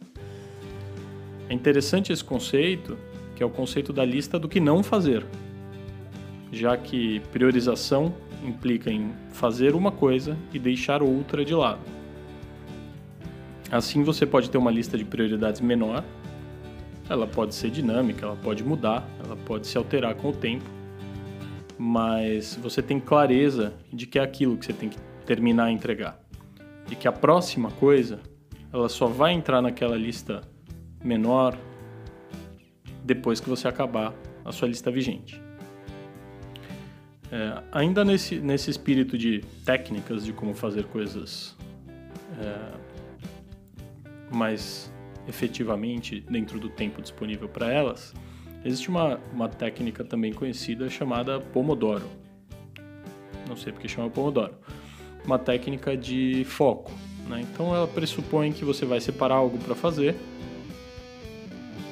É 1.48 1.54
interessante 1.54 2.12
esse 2.12 2.24
conceito, 2.24 2.98
que 3.36 3.42
é 3.42 3.46
o 3.46 3.50
conceito 3.50 3.92
da 3.92 4.06
lista 4.06 4.38
do 4.38 4.48
que 4.48 4.60
não 4.60 4.84
fazer 4.84 5.26
já 6.52 6.76
que 6.76 7.20
priorização 7.32 8.14
implica 8.44 8.92
em 8.92 9.12
fazer 9.32 9.76
uma 9.76 9.92
coisa 9.92 10.38
e 10.54 10.60
deixar 10.60 11.02
outra 11.02 11.44
de 11.44 11.54
lado. 11.54 11.82
Assim 13.72 14.04
você 14.04 14.26
pode 14.26 14.50
ter 14.50 14.58
uma 14.58 14.72
lista 14.72 14.98
de 14.98 15.06
prioridades 15.06 15.62
menor, 15.62 16.04
ela 17.10 17.26
pode 17.26 17.56
ser 17.56 17.72
dinâmica, 17.72 18.26
ela 18.26 18.36
pode 18.36 18.64
mudar, 18.64 19.08
ela 19.24 19.36
pode 19.36 19.66
se 19.66 19.78
alterar 19.78 20.14
com 20.16 20.30
o 20.30 20.34
tempo, 20.34 20.66
mas 21.78 22.56
você 22.62 22.82
tem 22.82 23.00
clareza 23.00 23.74
de 23.92 24.06
que 24.06 24.20
é 24.20 24.22
aquilo 24.22 24.56
que 24.58 24.66
você 24.66 24.74
tem 24.74 24.90
que 24.90 25.00
terminar 25.26 25.72
e 25.72 25.74
entregar. 25.74 26.20
E 26.92 26.96
que 26.96 27.08
a 27.08 27.12
próxima 27.12 27.72
coisa, 27.72 28.20
ela 28.72 28.88
só 28.88 29.08
vai 29.08 29.34
entrar 29.34 29.62
naquela 29.62 29.98
lista 29.98 30.42
menor 31.04 31.58
depois 33.04 33.40
que 33.40 33.50
você 33.50 33.68
acabar 33.68 34.14
a 34.46 34.52
sua 34.52 34.68
lista 34.68 34.92
vigente. 34.92 35.42
É, 37.32 37.64
ainda 37.72 38.04
nesse, 38.04 38.40
nesse 38.40 38.72
espírito 38.72 39.18
de 39.18 39.44
técnicas 39.64 40.26
de 40.26 40.34
como 40.34 40.54
fazer 40.54 40.86
coisas 40.86 41.56
é, 42.40 44.36
mais 44.36 44.92
efetivamente 45.30 46.20
dentro 46.20 46.60
do 46.60 46.68
tempo 46.68 47.02
disponível 47.02 47.48
para 47.48 47.72
elas, 47.72 48.14
existe 48.66 48.90
uma, 48.90 49.22
uma 49.32 49.48
técnica 49.48 50.04
também 50.04 50.34
conhecida 50.34 50.90
chamada 50.90 51.40
Pomodoro. 51.40 52.10
Não 53.48 53.56
sei 53.56 53.72
porque 53.72 53.88
chama 53.88 54.10
Pomodoro. 54.10 54.56
Uma 55.24 55.40
técnica 55.40 55.96
de 55.96 56.44
foco. 56.46 56.92
Né? 57.28 57.42
Então 57.42 57.74
ela 57.74 57.88
pressupõe 57.88 58.52
que 58.52 58.66
você 58.66 58.86
vai 58.86 59.00
separar 59.00 59.36
algo 59.36 59.58
para 59.60 59.76
fazer, 59.76 60.16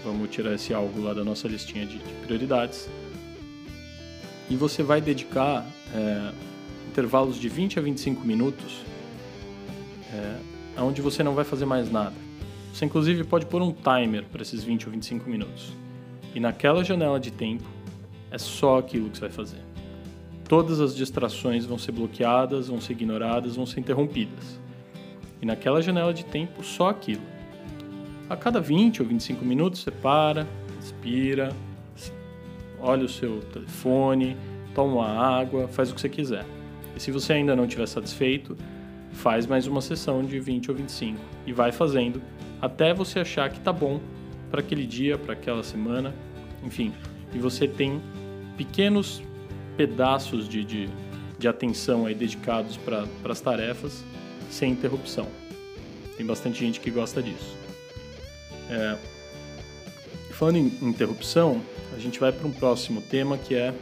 Vamos 0.07 0.29
tirar 0.29 0.53
esse 0.53 0.73
algo 0.73 1.01
lá 1.01 1.13
da 1.13 1.21
nossa 1.21 1.49
listinha 1.49 1.85
de, 1.85 1.97
de 1.97 2.13
prioridades. 2.25 2.89
E 4.49 4.55
você 4.55 4.81
vai 4.81 5.01
dedicar 5.01 5.65
é, 5.93 6.31
intervalos 6.87 7.37
de 7.37 7.49
20 7.49 7.77
a 7.77 7.81
25 7.81 8.25
minutos 8.25 8.85
é, 10.13 10.81
onde 10.81 11.01
você 11.01 11.21
não 11.23 11.35
vai 11.35 11.43
fazer 11.43 11.65
mais 11.65 11.91
nada. 11.91 12.15
Você, 12.73 12.85
inclusive, 12.85 13.23
pode 13.23 13.45
pôr 13.45 13.61
um 13.61 13.71
timer 13.71 14.23
para 14.25 14.41
esses 14.41 14.63
20 14.63 14.85
ou 14.85 14.91
25 14.91 15.29
minutos. 15.29 15.73
E 16.35 16.39
naquela 16.39 16.83
janela 16.83 17.19
de 17.19 17.31
tempo, 17.31 17.63
é 18.29 18.37
só 18.37 18.77
aquilo 18.77 19.09
que 19.09 19.17
você 19.17 19.21
vai 19.21 19.31
fazer. 19.31 19.61
Todas 20.47 20.79
as 20.79 20.95
distrações 20.95 21.65
vão 21.65 21.77
ser 21.77 21.91
bloqueadas, 21.91 22.67
vão 22.67 22.79
ser 22.79 22.93
ignoradas, 22.93 23.55
vão 23.55 23.65
ser 23.65 23.79
interrompidas. 23.79 24.59
E 25.41 25.45
naquela 25.45 25.81
janela 25.81 26.13
de 26.13 26.23
tempo, 26.23 26.63
só 26.63 26.89
aquilo. 26.89 27.21
A 28.29 28.35
cada 28.35 28.59
20 28.59 29.01
ou 29.01 29.07
25 29.07 29.43
minutos, 29.43 29.81
você 29.81 29.91
para, 29.91 30.47
respira, 30.77 31.49
olha 32.79 33.05
o 33.05 33.09
seu 33.09 33.41
telefone, 33.53 34.37
toma 34.73 34.93
uma 34.95 35.07
água, 35.07 35.67
faz 35.67 35.91
o 35.91 35.95
que 35.95 36.01
você 36.01 36.09
quiser. 36.09 36.45
E 36.95 36.99
se 36.99 37.11
você 37.11 37.33
ainda 37.33 37.55
não 37.55 37.65
estiver 37.65 37.87
satisfeito, 37.87 38.57
faz 39.11 39.45
mais 39.45 39.67
uma 39.67 39.81
sessão 39.81 40.23
de 40.23 40.39
20 40.39 40.71
ou 40.71 40.77
25 40.77 41.19
e 41.45 41.53
vai 41.53 41.71
fazendo 41.71 42.21
até 42.61 42.93
você 42.93 43.19
achar 43.19 43.49
que 43.49 43.59
tá 43.59 43.71
bom 43.71 43.99
para 44.49 44.61
aquele 44.61 44.85
dia, 44.85 45.17
para 45.17 45.33
aquela 45.33 45.63
semana, 45.63 46.13
enfim. 46.63 46.93
E 47.33 47.37
você 47.37 47.67
tem 47.67 48.01
pequenos 48.55 49.21
pedaços 49.75 50.47
de, 50.47 50.63
de, 50.63 50.89
de 51.37 51.47
atenção 51.47 52.05
aí 52.05 52.15
dedicados 52.15 52.77
para 52.77 53.05
as 53.29 53.41
tarefas 53.41 54.03
sem 54.49 54.71
interrupção. 54.71 55.27
Tem 56.15 56.25
bastante 56.25 56.59
gente 56.59 56.79
que 56.79 56.89
gosta 56.89 57.21
disso. 57.21 57.55
É, 58.69 58.97
falando 60.31 60.57
em 60.57 60.65
interrupção, 60.81 61.61
a 61.95 61.99
gente 61.99 62.19
vai 62.19 62.31
para 62.31 62.47
um 62.47 62.51
próximo 62.51 63.01
tema 63.01 63.37
que 63.37 63.55
é 63.55 63.73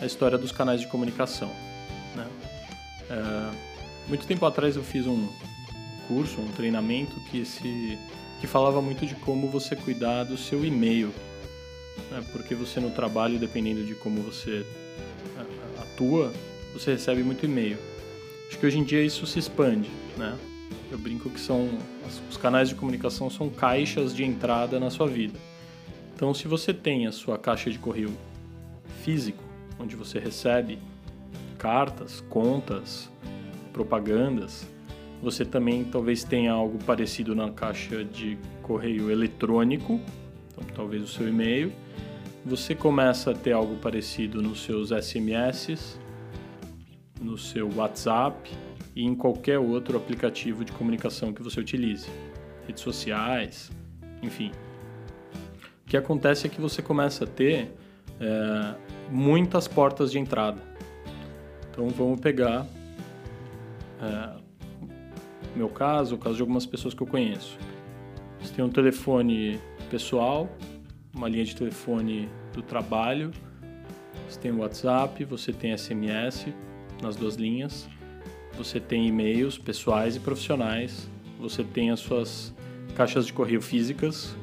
a 0.00 0.06
história 0.06 0.38
dos 0.38 0.52
canais 0.52 0.80
de 0.80 0.86
comunicação. 0.88 1.50
Né? 2.16 2.26
É, 3.10 3.72
muito 4.08 4.26
tempo 4.26 4.44
atrás 4.46 4.76
eu 4.76 4.82
fiz 4.82 5.06
um 5.06 5.28
curso, 6.12 6.40
um 6.40 6.52
treinamento 6.52 7.18
que 7.30 7.44
se 7.44 7.98
que 8.40 8.46
falava 8.46 8.82
muito 8.82 9.06
de 9.06 9.14
como 9.14 9.48
você 9.48 9.76
cuidar 9.76 10.24
do 10.24 10.36
seu 10.36 10.64
e-mail, 10.64 11.14
né? 12.10 12.24
porque 12.32 12.56
você 12.56 12.80
no 12.80 12.90
trabalho, 12.90 13.38
dependendo 13.38 13.84
de 13.84 13.94
como 13.94 14.20
você 14.20 14.66
atua, 15.80 16.32
você 16.74 16.92
recebe 16.92 17.22
muito 17.22 17.46
e-mail. 17.46 17.78
Acho 18.48 18.58
que 18.58 18.66
hoje 18.66 18.80
em 18.80 18.84
dia 18.84 19.02
isso 19.02 19.26
se 19.26 19.38
expande, 19.38 19.88
né? 20.18 20.36
Eu 20.90 20.98
brinco 20.98 21.30
que 21.30 21.40
são 21.40 21.68
os 22.28 22.36
canais 22.36 22.68
de 22.68 22.74
comunicação 22.74 23.30
são 23.30 23.48
caixas 23.48 24.14
de 24.14 24.24
entrada 24.24 24.80
na 24.80 24.90
sua 24.90 25.06
vida. 25.06 25.38
Então, 26.14 26.34
se 26.34 26.48
você 26.48 26.74
tem 26.74 27.06
a 27.06 27.12
sua 27.12 27.38
caixa 27.38 27.70
de 27.70 27.78
correio 27.78 28.12
físico, 29.02 29.42
onde 29.78 29.94
você 29.94 30.18
recebe 30.18 30.78
cartas, 31.58 32.22
contas, 32.28 33.08
propagandas, 33.72 34.66
você 35.22 35.44
também 35.44 35.84
talvez 35.84 36.24
tenha 36.24 36.52
algo 36.52 36.82
parecido 36.84 37.34
na 37.34 37.50
caixa 37.50 38.04
de 38.04 38.36
correio 38.60 39.08
eletrônico, 39.08 40.00
então, 40.50 40.64
talvez 40.74 41.02
o 41.02 41.06
seu 41.06 41.28
e-mail. 41.28 41.72
Você 42.44 42.74
começa 42.74 43.30
a 43.30 43.34
ter 43.34 43.52
algo 43.52 43.76
parecido 43.76 44.42
nos 44.42 44.64
seus 44.64 44.90
SMS, 44.90 45.96
no 47.20 47.38
seu 47.38 47.70
WhatsApp 47.72 48.50
e 48.96 49.04
em 49.04 49.14
qualquer 49.14 49.60
outro 49.60 49.96
aplicativo 49.96 50.64
de 50.64 50.72
comunicação 50.72 51.32
que 51.32 51.40
você 51.40 51.60
utilize, 51.60 52.08
redes 52.66 52.82
sociais, 52.82 53.70
enfim. 54.20 54.50
O 55.86 55.88
que 55.88 55.96
acontece 55.96 56.48
é 56.48 56.50
que 56.50 56.60
você 56.60 56.82
começa 56.82 57.24
a 57.24 57.26
ter 57.28 57.70
é, 58.20 58.74
muitas 59.08 59.68
portas 59.68 60.10
de 60.10 60.18
entrada. 60.18 60.60
Então 61.70 61.88
vamos 61.90 62.20
pegar 62.20 62.66
é, 64.02 64.41
meu 65.56 65.68
caso, 65.68 66.14
o 66.14 66.18
caso 66.18 66.36
de 66.36 66.42
algumas 66.42 66.66
pessoas 66.66 66.94
que 66.94 67.02
eu 67.02 67.06
conheço. 67.06 67.58
Você 68.40 68.52
tem 68.54 68.64
um 68.64 68.70
telefone 68.70 69.60
pessoal, 69.90 70.48
uma 71.14 71.28
linha 71.28 71.44
de 71.44 71.54
telefone 71.54 72.28
do 72.52 72.62
trabalho, 72.62 73.30
você 74.28 74.40
tem 74.40 74.52
WhatsApp, 74.52 75.24
você 75.24 75.52
tem 75.52 75.76
SMS 75.76 76.46
nas 77.02 77.16
duas 77.16 77.36
linhas, 77.36 77.88
você 78.56 78.80
tem 78.80 79.06
e-mails 79.06 79.58
pessoais 79.58 80.16
e 80.16 80.20
profissionais, 80.20 81.08
você 81.38 81.62
tem 81.62 81.90
as 81.90 82.00
suas 82.00 82.54
caixas 82.94 83.26
de 83.26 83.32
correio 83.32 83.60
físicas, 83.60 84.34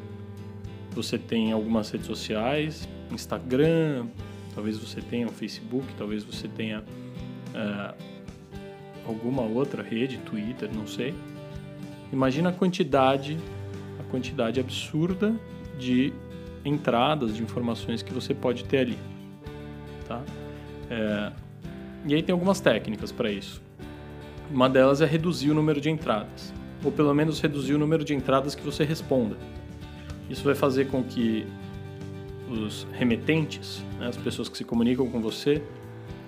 você 0.92 1.18
tem 1.18 1.52
algumas 1.52 1.90
redes 1.90 2.08
sociais, 2.08 2.88
Instagram, 3.12 4.08
talvez 4.54 4.78
você 4.78 5.02
tenha 5.02 5.28
o 5.28 5.32
Facebook, 5.32 5.88
talvez 5.98 6.24
você 6.24 6.48
tenha 6.48 6.82
uh, 6.82 7.96
alguma 9.10 9.42
outra 9.42 9.84
rede, 9.84 10.18
Twitter, 10.20 10.70
não 10.74 10.88
sei. 10.88 11.14
Imagina 12.12 12.50
a 12.50 12.54
quantidade, 12.54 13.38
a 14.00 14.04
quantidade 14.04 14.60
absurda 14.60 15.36
de 15.78 16.14
entradas 16.64 17.36
de 17.36 17.44
informações 17.44 18.02
que 18.02 18.14
você 18.14 18.34
pode 18.34 18.64
ter 18.66 18.80
ali, 18.80 18.98
tá? 20.08 20.22
É, 20.90 21.32
e 22.06 22.16
aí 22.16 22.24
tem 22.24 22.34
algumas 22.34 22.60
técnicas 22.60 23.12
para 23.12 23.32
isso. 23.32 23.62
Uma 24.52 24.70
delas 24.70 25.02
é 25.02 25.06
reduzir 25.06 25.52
o 25.52 25.54
número 25.54 25.80
de 25.80 25.90
entradas, 25.90 26.54
ou 26.84 26.92
pelo 26.92 27.14
menos 27.14 27.40
reduzir 27.40 27.74
o 27.74 27.78
número 27.78 28.04
de 28.04 28.14
entradas 28.14 28.56
que 28.56 28.64
você 28.64 28.84
responda. 28.84 29.38
Isso 30.30 30.44
vai 30.44 30.56
fazer 30.56 30.88
com 30.88 31.04
que 31.04 31.46
os 32.50 32.88
remetentes, 32.94 33.84
né, 34.00 34.08
as 34.08 34.18
pessoas 34.18 34.50
que 34.50 34.58
se 34.58 34.64
comunicam 34.64 35.08
com 35.10 35.22
você, 35.22 35.62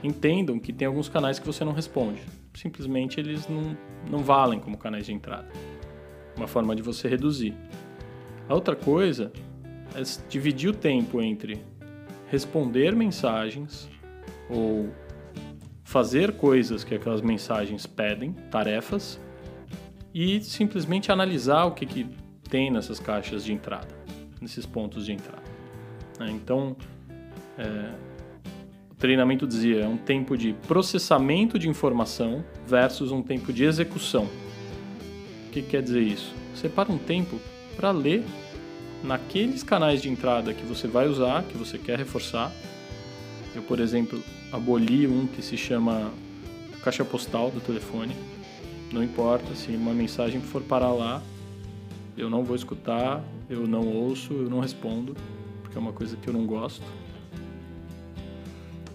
entendam 0.03 0.59
que 0.59 0.71
tem 0.71 0.87
alguns 0.87 1.09
canais 1.09 1.39
que 1.39 1.45
você 1.45 1.65
não 1.65 1.73
responde. 1.73 2.21
Simplesmente 2.53 3.19
eles 3.19 3.47
não, 3.47 3.77
não 4.09 4.19
valem 4.19 4.59
como 4.59 4.77
canais 4.77 5.05
de 5.05 5.13
entrada. 5.13 5.47
Uma 6.35 6.47
forma 6.47 6.75
de 6.75 6.81
você 6.81 7.07
reduzir. 7.07 7.55
A 8.47 8.53
outra 8.53 8.75
coisa 8.75 9.31
é 9.95 10.01
dividir 10.29 10.69
o 10.69 10.73
tempo 10.73 11.21
entre 11.21 11.63
responder 12.27 12.95
mensagens 12.95 13.89
ou 14.49 14.89
fazer 15.83 16.33
coisas 16.33 16.83
que 16.83 16.95
aquelas 16.95 17.21
mensagens 17.21 17.85
pedem, 17.85 18.31
tarefas, 18.49 19.19
e 20.13 20.41
simplesmente 20.41 21.11
analisar 21.11 21.65
o 21.65 21.71
que, 21.71 21.85
que 21.85 22.07
tem 22.49 22.71
nessas 22.71 22.99
caixas 22.99 23.43
de 23.43 23.53
entrada, 23.53 23.93
nesses 24.41 24.65
pontos 24.65 25.05
de 25.05 25.13
entrada. 25.13 25.43
Né? 26.19 26.31
Então, 26.31 26.75
é, 27.57 27.93
treinamento 29.01 29.47
dizia 29.47 29.81
é 29.81 29.87
um 29.87 29.97
tempo 29.97 30.37
de 30.37 30.53
processamento 30.67 31.57
de 31.57 31.67
informação 31.67 32.45
versus 32.67 33.11
um 33.11 33.23
tempo 33.23 33.51
de 33.51 33.63
execução. 33.63 34.29
O 35.47 35.51
que 35.51 35.63
quer 35.63 35.81
dizer 35.81 36.01
isso? 36.01 36.31
Separa 36.53 36.91
um 36.91 36.99
tempo 36.99 37.41
para 37.75 37.89
ler 37.89 38.23
naqueles 39.03 39.63
canais 39.63 40.03
de 40.03 40.09
entrada 40.09 40.53
que 40.53 40.63
você 40.63 40.87
vai 40.87 41.07
usar, 41.07 41.43
que 41.43 41.57
você 41.57 41.79
quer 41.79 41.97
reforçar. 41.97 42.53
Eu, 43.55 43.63
por 43.63 43.79
exemplo, 43.79 44.21
aboli 44.51 45.07
um 45.07 45.25
que 45.25 45.41
se 45.41 45.57
chama 45.57 46.11
caixa 46.83 47.03
postal 47.03 47.49
do 47.49 47.59
telefone. 47.59 48.15
Não 48.93 49.03
importa 49.03 49.55
se 49.55 49.71
uma 49.71 49.95
mensagem 49.95 50.39
for 50.39 50.61
parar 50.61 50.91
lá, 50.91 51.23
eu 52.15 52.29
não 52.29 52.43
vou 52.43 52.55
escutar, 52.55 53.23
eu 53.49 53.65
não 53.65 53.87
ouço, 53.87 54.31
eu 54.31 54.49
não 54.49 54.59
respondo 54.59 55.15
porque 55.63 55.75
é 55.75 55.81
uma 55.81 55.93
coisa 55.93 56.15
que 56.17 56.27
eu 56.27 56.33
não 56.33 56.45
gosto. 56.45 56.83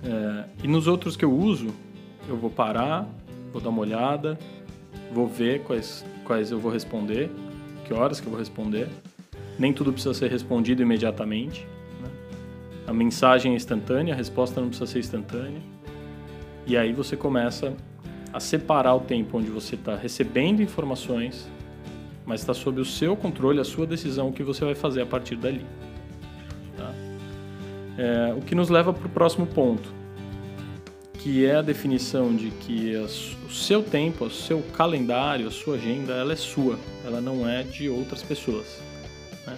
É, 0.02 0.44
e 0.62 0.68
nos 0.68 0.86
outros 0.86 1.16
que 1.16 1.24
eu 1.24 1.32
uso, 1.32 1.68
eu 2.28 2.36
vou 2.36 2.50
parar, 2.50 3.08
vou 3.52 3.60
dar 3.60 3.70
uma 3.70 3.80
olhada, 3.80 4.38
vou 5.12 5.26
ver 5.26 5.62
quais, 5.62 6.04
quais 6.24 6.50
eu 6.50 6.58
vou 6.58 6.70
responder, 6.70 7.30
que 7.84 7.94
horas 7.94 8.20
que 8.20 8.26
eu 8.26 8.30
vou 8.30 8.38
responder. 8.38 8.88
Nem 9.58 9.72
tudo 9.72 9.92
precisa 9.92 10.14
ser 10.14 10.30
respondido 10.30 10.82
imediatamente. 10.82 11.66
Né? 12.02 12.10
A 12.86 12.92
mensagem 12.92 13.52
é 13.52 13.56
instantânea, 13.56 14.12
a 14.12 14.16
resposta 14.16 14.60
não 14.60 14.68
precisa 14.68 14.90
ser 14.90 14.98
instantânea. 14.98 15.60
E 16.66 16.76
aí 16.76 16.92
você 16.92 17.16
começa 17.16 17.74
a 18.32 18.40
separar 18.40 18.94
o 18.94 19.00
tempo 19.00 19.38
onde 19.38 19.48
você 19.48 19.76
está 19.76 19.96
recebendo 19.96 20.60
informações, 20.60 21.48
mas 22.26 22.40
está 22.40 22.52
sob 22.52 22.80
o 22.80 22.84
seu 22.84 23.16
controle, 23.16 23.60
a 23.60 23.64
sua 23.64 23.86
decisão, 23.86 24.28
o 24.28 24.32
que 24.32 24.42
você 24.42 24.64
vai 24.64 24.74
fazer 24.74 25.02
a 25.02 25.06
partir 25.06 25.36
dali. 25.36 25.64
É, 27.98 28.34
o 28.36 28.40
que 28.40 28.54
nos 28.54 28.68
leva 28.68 28.92
para 28.92 29.06
o 29.06 29.10
próximo 29.10 29.46
ponto, 29.46 29.88
que 31.18 31.46
é 31.46 31.56
a 31.56 31.62
definição 31.62 32.34
de 32.34 32.50
que 32.50 32.94
o 32.94 33.50
seu 33.50 33.82
tempo, 33.82 34.26
o 34.26 34.30
seu 34.30 34.62
calendário, 34.74 35.48
a 35.48 35.50
sua 35.50 35.76
agenda, 35.76 36.12
ela 36.12 36.32
é 36.32 36.36
sua, 36.36 36.78
ela 37.04 37.20
não 37.20 37.48
é 37.48 37.62
de 37.62 37.88
outras 37.88 38.22
pessoas. 38.22 38.80
Né? 39.46 39.56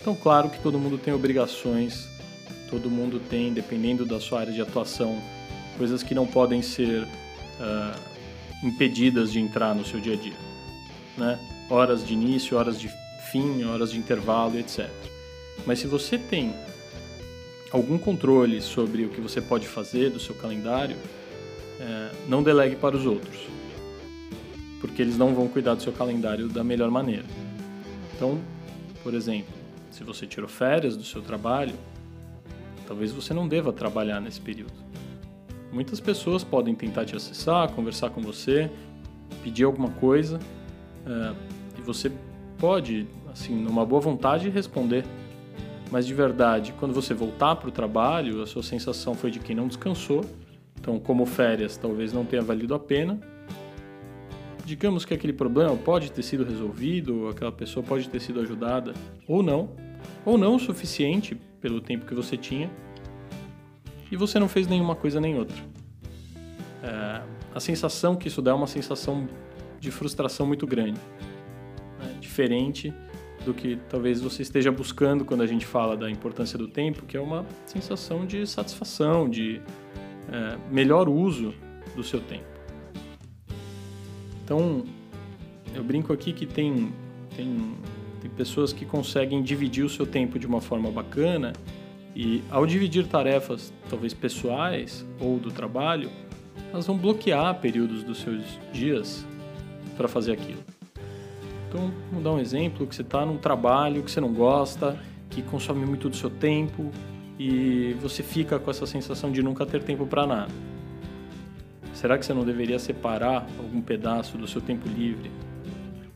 Então, 0.00 0.14
claro 0.14 0.50
que 0.50 0.60
todo 0.60 0.78
mundo 0.78 0.98
tem 0.98 1.14
obrigações, 1.14 2.08
todo 2.70 2.90
mundo 2.90 3.20
tem, 3.30 3.52
dependendo 3.52 4.04
da 4.04 4.20
sua 4.20 4.40
área 4.40 4.52
de 4.52 4.60
atuação, 4.60 5.20
coisas 5.78 6.02
que 6.02 6.14
não 6.14 6.26
podem 6.26 6.60
ser 6.62 7.04
uh, 7.04 8.00
impedidas 8.62 9.32
de 9.32 9.40
entrar 9.40 9.74
no 9.74 9.84
seu 9.84 10.00
dia 10.00 10.14
a 10.14 10.16
dia. 10.16 10.36
Né? 11.16 11.38
Horas 11.70 12.06
de 12.06 12.12
início, 12.12 12.56
horas 12.56 12.78
de 12.78 12.90
fim, 13.30 13.64
horas 13.64 13.90
de 13.90 13.98
intervalo, 13.98 14.58
etc. 14.58 14.88
Mas 15.64 15.78
se 15.78 15.86
você 15.86 16.18
tem 16.18 16.54
algum 17.70 17.98
controle 17.98 18.60
sobre 18.60 19.04
o 19.04 19.08
que 19.08 19.20
você 19.20 19.40
pode 19.40 19.66
fazer 19.66 20.10
do 20.10 20.20
seu 20.20 20.34
calendário, 20.34 20.96
é, 21.80 22.10
não 22.28 22.42
delegue 22.42 22.76
para 22.76 22.96
os 22.96 23.04
outros, 23.04 23.46
porque 24.80 25.02
eles 25.02 25.16
não 25.16 25.34
vão 25.34 25.48
cuidar 25.48 25.74
do 25.74 25.82
seu 25.82 25.92
calendário 25.92 26.48
da 26.48 26.62
melhor 26.62 26.90
maneira. 26.90 27.26
Então, 28.14 28.40
por 29.02 29.14
exemplo, 29.14 29.52
se 29.90 30.04
você 30.04 30.26
tirou 30.26 30.48
férias 30.48 30.96
do 30.96 31.04
seu 31.04 31.22
trabalho, 31.22 31.74
talvez 32.86 33.12
você 33.12 33.34
não 33.34 33.46
deva 33.46 33.72
trabalhar 33.72 34.20
nesse 34.20 34.40
período. 34.40 34.72
Muitas 35.72 36.00
pessoas 36.00 36.44
podem 36.44 36.74
tentar 36.74 37.04
te 37.04 37.16
acessar, 37.16 37.70
conversar 37.72 38.10
com 38.10 38.22
você, 38.22 38.70
pedir 39.42 39.64
alguma 39.64 39.90
coisa, 39.90 40.38
é, 41.04 41.34
e 41.78 41.82
você 41.82 42.10
pode, 42.58 43.06
assim, 43.30 43.54
numa 43.54 43.84
boa 43.84 44.00
vontade, 44.00 44.48
responder 44.48 45.04
mas 45.90 46.06
de 46.06 46.14
verdade, 46.14 46.74
quando 46.78 46.92
você 46.92 47.14
voltar 47.14 47.56
para 47.56 47.68
o 47.68 47.72
trabalho, 47.72 48.42
a 48.42 48.46
sua 48.46 48.62
sensação 48.62 49.14
foi 49.14 49.30
de 49.30 49.38
quem 49.38 49.54
não 49.54 49.68
descansou. 49.68 50.24
Então, 50.78 50.98
como 50.98 51.24
férias, 51.26 51.76
talvez 51.76 52.12
não 52.12 52.24
tenha 52.24 52.42
valido 52.42 52.74
a 52.74 52.78
pena. 52.78 53.18
Digamos 54.64 55.04
que 55.04 55.14
aquele 55.14 55.32
problema 55.32 55.76
pode 55.76 56.10
ter 56.10 56.22
sido 56.22 56.44
resolvido, 56.44 57.28
aquela 57.28 57.52
pessoa 57.52 57.84
pode 57.84 58.08
ter 58.08 58.20
sido 58.20 58.40
ajudada, 58.40 58.94
ou 59.28 59.42
não, 59.42 59.70
ou 60.24 60.36
não 60.36 60.56
o 60.56 60.58
suficiente 60.58 61.36
pelo 61.60 61.80
tempo 61.80 62.04
que 62.04 62.14
você 62.14 62.36
tinha, 62.36 62.68
e 64.10 64.16
você 64.16 64.38
não 64.40 64.48
fez 64.48 64.66
nenhuma 64.66 64.96
coisa 64.96 65.20
nem 65.20 65.38
outra. 65.38 65.56
É, 66.82 67.22
a 67.54 67.60
sensação 67.60 68.16
que 68.16 68.26
isso 68.26 68.42
dá 68.42 68.50
é 68.50 68.54
uma 68.54 68.66
sensação 68.66 69.28
de 69.78 69.90
frustração 69.92 70.46
muito 70.46 70.66
grande, 70.66 71.00
né? 71.98 72.16
diferente 72.20 72.92
do 73.46 73.54
que 73.54 73.78
talvez 73.88 74.20
você 74.20 74.42
esteja 74.42 74.72
buscando 74.72 75.24
quando 75.24 75.42
a 75.42 75.46
gente 75.46 75.64
fala 75.64 75.96
da 75.96 76.10
importância 76.10 76.58
do 76.58 76.66
tempo, 76.66 77.06
que 77.06 77.16
é 77.16 77.20
uma 77.20 77.46
sensação 77.64 78.26
de 78.26 78.44
satisfação, 78.44 79.30
de 79.30 79.62
é, 80.28 80.58
melhor 80.70 81.08
uso 81.08 81.54
do 81.94 82.02
seu 82.02 82.20
tempo. 82.20 82.44
Então, 84.44 84.84
eu 85.72 85.84
brinco 85.84 86.12
aqui 86.12 86.32
que 86.32 86.44
tem, 86.44 86.92
tem, 87.36 87.74
tem 88.20 88.30
pessoas 88.32 88.72
que 88.72 88.84
conseguem 88.84 89.40
dividir 89.42 89.84
o 89.84 89.88
seu 89.88 90.06
tempo 90.06 90.40
de 90.40 90.46
uma 90.46 90.60
forma 90.60 90.90
bacana 90.90 91.52
e, 92.16 92.42
ao 92.50 92.66
dividir 92.66 93.06
tarefas, 93.06 93.72
talvez 93.88 94.12
pessoais 94.12 95.06
ou 95.20 95.38
do 95.38 95.52
trabalho, 95.52 96.10
elas 96.72 96.86
vão 96.86 96.98
bloquear 96.98 97.60
períodos 97.60 98.02
dos 98.02 98.18
seus 98.18 98.42
dias 98.72 99.24
para 99.96 100.08
fazer 100.08 100.32
aquilo. 100.32 100.60
Então, 101.68 101.92
vamos 102.10 102.24
dar 102.24 102.32
um 102.32 102.38
exemplo, 102.38 102.86
que 102.86 102.94
você 102.94 103.02
está 103.02 103.26
num 103.26 103.38
trabalho 103.38 104.02
que 104.02 104.10
você 104.10 104.20
não 104.20 104.32
gosta, 104.32 104.98
que 105.30 105.42
consome 105.42 105.84
muito 105.84 106.08
do 106.08 106.16
seu 106.16 106.30
tempo 106.30 106.90
e 107.38 107.94
você 108.00 108.22
fica 108.22 108.58
com 108.58 108.70
essa 108.70 108.86
sensação 108.86 109.30
de 109.30 109.42
nunca 109.42 109.66
ter 109.66 109.82
tempo 109.82 110.06
para 110.06 110.26
nada. 110.26 110.52
Será 111.92 112.18
que 112.18 112.24
você 112.24 112.32
não 112.32 112.44
deveria 112.44 112.78
separar 112.78 113.46
algum 113.58 113.80
pedaço 113.80 114.36
do 114.36 114.46
seu 114.46 114.60
tempo 114.60 114.88
livre 114.88 115.30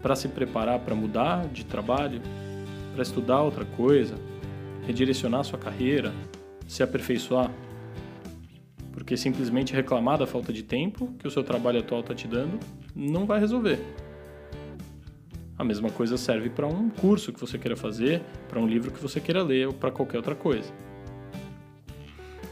para 0.00 0.14
se 0.14 0.28
preparar 0.28 0.78
para 0.80 0.94
mudar 0.94 1.46
de 1.48 1.64
trabalho, 1.64 2.20
para 2.92 3.02
estudar 3.02 3.42
outra 3.42 3.64
coisa, 3.64 4.14
redirecionar 4.86 5.44
sua 5.44 5.58
carreira, 5.58 6.12
se 6.66 6.82
aperfeiçoar? 6.82 7.50
Porque 8.92 9.16
simplesmente 9.16 9.72
reclamar 9.72 10.18
da 10.18 10.26
falta 10.26 10.52
de 10.52 10.62
tempo 10.62 11.14
que 11.18 11.26
o 11.26 11.30
seu 11.30 11.42
trabalho 11.42 11.80
atual 11.80 12.00
está 12.00 12.14
te 12.14 12.28
dando 12.28 12.58
não 12.94 13.24
vai 13.26 13.40
resolver. 13.40 13.78
A 15.60 15.64
mesma 15.64 15.90
coisa 15.90 16.16
serve 16.16 16.48
para 16.48 16.66
um 16.66 16.88
curso 16.88 17.34
que 17.34 17.38
você 17.38 17.58
queira 17.58 17.76
fazer, 17.76 18.22
para 18.48 18.58
um 18.58 18.66
livro 18.66 18.90
que 18.90 18.98
você 18.98 19.20
queira 19.20 19.42
ler 19.42 19.66
ou 19.66 19.74
para 19.74 19.90
qualquer 19.90 20.16
outra 20.16 20.34
coisa. 20.34 20.72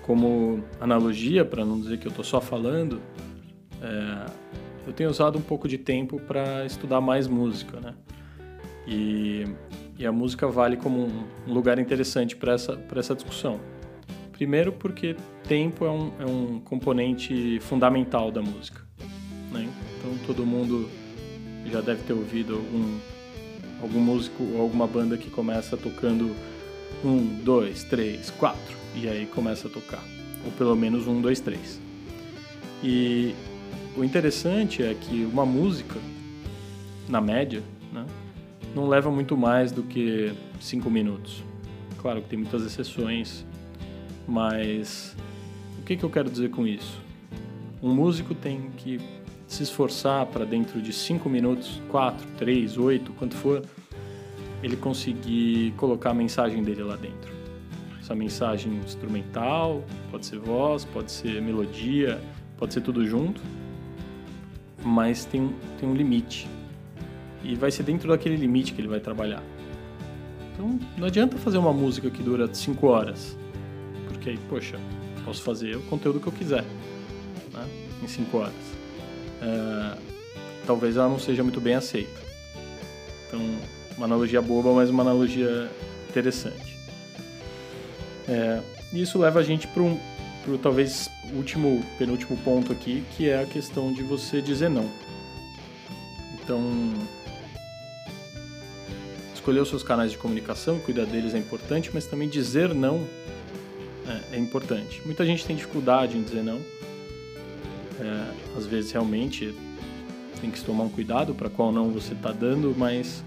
Como 0.02 0.62
analogia, 0.78 1.42
para 1.42 1.64
não 1.64 1.80
dizer 1.80 1.96
que 1.96 2.06
eu 2.06 2.10
estou 2.10 2.22
só 2.22 2.38
falando, 2.38 3.00
é, 3.80 4.30
eu 4.86 4.92
tenho 4.92 5.08
usado 5.08 5.38
um 5.38 5.40
pouco 5.40 5.66
de 5.66 5.78
tempo 5.78 6.20
para 6.20 6.66
estudar 6.66 7.00
mais 7.00 7.26
música, 7.26 7.80
né? 7.80 7.94
E, 8.86 9.46
e, 9.98 10.04
a 10.04 10.12
música 10.12 10.46
vale 10.46 10.76
como 10.76 11.06
um, 11.06 11.24
lugar 11.46 11.78
interessante 11.78 12.36
para 12.36 12.52
essa, 12.52 12.78
essa 12.94 13.14
discussão. 13.14 13.58
Primeiro, 14.32 14.70
porque 14.70 15.16
tempo 15.44 15.86
é 15.86 15.90
um, 15.90 16.12
é 16.20 16.26
um 16.26 16.60
componente 16.60 17.58
fundamental 17.60 18.30
da 18.30 18.42
música. 18.42 18.82
Né? 19.50 19.66
Então, 19.96 20.14
todo 20.26 20.44
mundo 20.44 20.90
já 21.70 21.80
deve 21.80 22.02
ter 22.02 22.12
ouvido 22.12 22.54
algum, 22.54 22.98
algum 23.82 24.00
músico 24.00 24.42
ou 24.42 24.60
alguma 24.60 24.86
banda 24.86 25.16
que 25.16 25.30
começa 25.30 25.76
tocando 25.76 26.34
um, 27.04 27.42
dois, 27.42 27.84
três, 27.84 28.30
quatro, 28.30 28.76
e 28.94 29.08
aí 29.08 29.26
começa 29.26 29.68
a 29.68 29.70
tocar. 29.70 30.02
Ou 30.44 30.52
pelo 30.52 30.74
menos 30.76 31.06
um, 31.06 31.20
dois, 31.20 31.40
três. 31.40 31.80
E 32.82 33.34
o 33.96 34.04
interessante 34.04 34.82
é 34.82 34.94
que 34.94 35.24
uma 35.24 35.44
música, 35.44 35.98
na 37.08 37.20
média, 37.20 37.62
né, 37.92 38.06
não 38.74 38.88
leva 38.88 39.10
muito 39.10 39.36
mais 39.36 39.72
do 39.72 39.82
que 39.82 40.32
cinco 40.60 40.90
minutos. 40.90 41.42
Claro 42.00 42.22
que 42.22 42.28
tem 42.28 42.38
muitas 42.38 42.64
exceções, 42.64 43.44
mas 44.26 45.16
o 45.80 45.82
que, 45.82 45.96
que 45.96 46.04
eu 46.04 46.10
quero 46.10 46.30
dizer 46.30 46.50
com 46.50 46.66
isso? 46.66 47.00
Um 47.82 47.94
músico 47.94 48.34
tem 48.34 48.70
que 48.76 49.00
se 49.48 49.62
esforçar 49.62 50.26
para 50.26 50.44
dentro 50.44 50.80
de 50.80 50.92
5 50.92 51.28
minutos, 51.28 51.80
4, 51.88 52.24
3, 52.36 52.76
8, 52.76 53.12
quanto 53.14 53.34
for, 53.34 53.62
ele 54.62 54.76
conseguir 54.76 55.72
colocar 55.78 56.10
a 56.10 56.14
mensagem 56.14 56.62
dele 56.62 56.82
lá 56.82 56.96
dentro. 56.96 57.32
Essa 57.98 58.14
mensagem 58.14 58.74
instrumental, 58.74 59.82
pode 60.10 60.26
ser 60.26 60.38
voz, 60.38 60.84
pode 60.84 61.10
ser 61.10 61.40
melodia, 61.40 62.20
pode 62.58 62.74
ser 62.74 62.82
tudo 62.82 63.06
junto, 63.06 63.40
mas 64.84 65.24
tem, 65.24 65.54
tem 65.80 65.88
um 65.88 65.94
limite. 65.94 66.46
E 67.42 67.54
vai 67.54 67.70
ser 67.70 67.84
dentro 67.84 68.10
daquele 68.10 68.36
limite 68.36 68.74
que 68.74 68.80
ele 68.82 68.88
vai 68.88 69.00
trabalhar. 69.00 69.42
Então 70.52 70.78
não 70.98 71.06
adianta 71.06 71.38
fazer 71.38 71.56
uma 71.56 71.72
música 71.72 72.10
que 72.10 72.22
dura 72.22 72.52
5 72.52 72.86
horas, 72.86 73.36
porque 74.08 74.30
aí, 74.30 74.38
poxa, 74.50 74.78
posso 75.24 75.42
fazer 75.42 75.74
o 75.74 75.82
conteúdo 75.84 76.20
que 76.20 76.26
eu 76.26 76.32
quiser 76.32 76.64
né, 77.54 77.66
em 78.02 78.06
5 78.06 78.36
horas 78.36 78.77
uh, 79.42 79.98
talvez 80.66 80.96
ela 80.96 81.08
não 81.08 81.18
seja 81.18 81.42
muito 81.42 81.60
bem 81.60 81.74
aceita. 81.74 82.20
Então, 83.26 83.40
uma 83.96 84.06
analogia 84.06 84.40
boba, 84.40 84.72
mas 84.72 84.90
uma 84.90 85.02
analogia 85.02 85.70
interessante. 86.08 86.78
É, 88.28 88.60
isso 88.92 89.18
leva 89.18 89.40
a 89.40 89.42
gente 89.42 89.66
para 89.66 89.82
um, 89.82 89.98
pro, 90.44 90.58
talvez 90.58 91.10
último, 91.32 91.84
penúltimo 91.98 92.36
ponto 92.38 92.72
aqui, 92.72 93.02
que 93.16 93.28
é 93.28 93.42
a 93.42 93.46
questão 93.46 93.92
de 93.92 94.02
você 94.02 94.40
dizer 94.40 94.68
não. 94.68 94.90
Então, 96.34 96.92
escolher 99.34 99.60
os 99.60 99.68
seus 99.68 99.82
canais 99.82 100.12
de 100.12 100.18
comunicação, 100.18 100.78
cuidar 100.80 101.06
deles 101.06 101.34
é 101.34 101.38
importante, 101.38 101.90
mas 101.92 102.06
também 102.06 102.28
dizer 102.28 102.74
não 102.74 103.06
é, 104.06 104.36
é 104.36 104.38
importante. 104.38 105.02
Muita 105.04 105.24
gente 105.24 105.44
tem 105.44 105.56
dificuldade 105.56 106.16
em 106.16 106.22
dizer 106.22 106.42
não 106.42 106.60
é, 108.00 108.56
às 108.56 108.66
vezes 108.66 108.92
realmente 108.92 109.54
tem 110.40 110.50
que 110.50 110.62
tomar 110.62 110.84
um 110.84 110.88
cuidado 110.88 111.34
para 111.34 111.50
qual 111.50 111.72
não 111.72 111.90
você 111.90 112.14
está 112.14 112.32
dando, 112.32 112.74
mas 112.76 113.24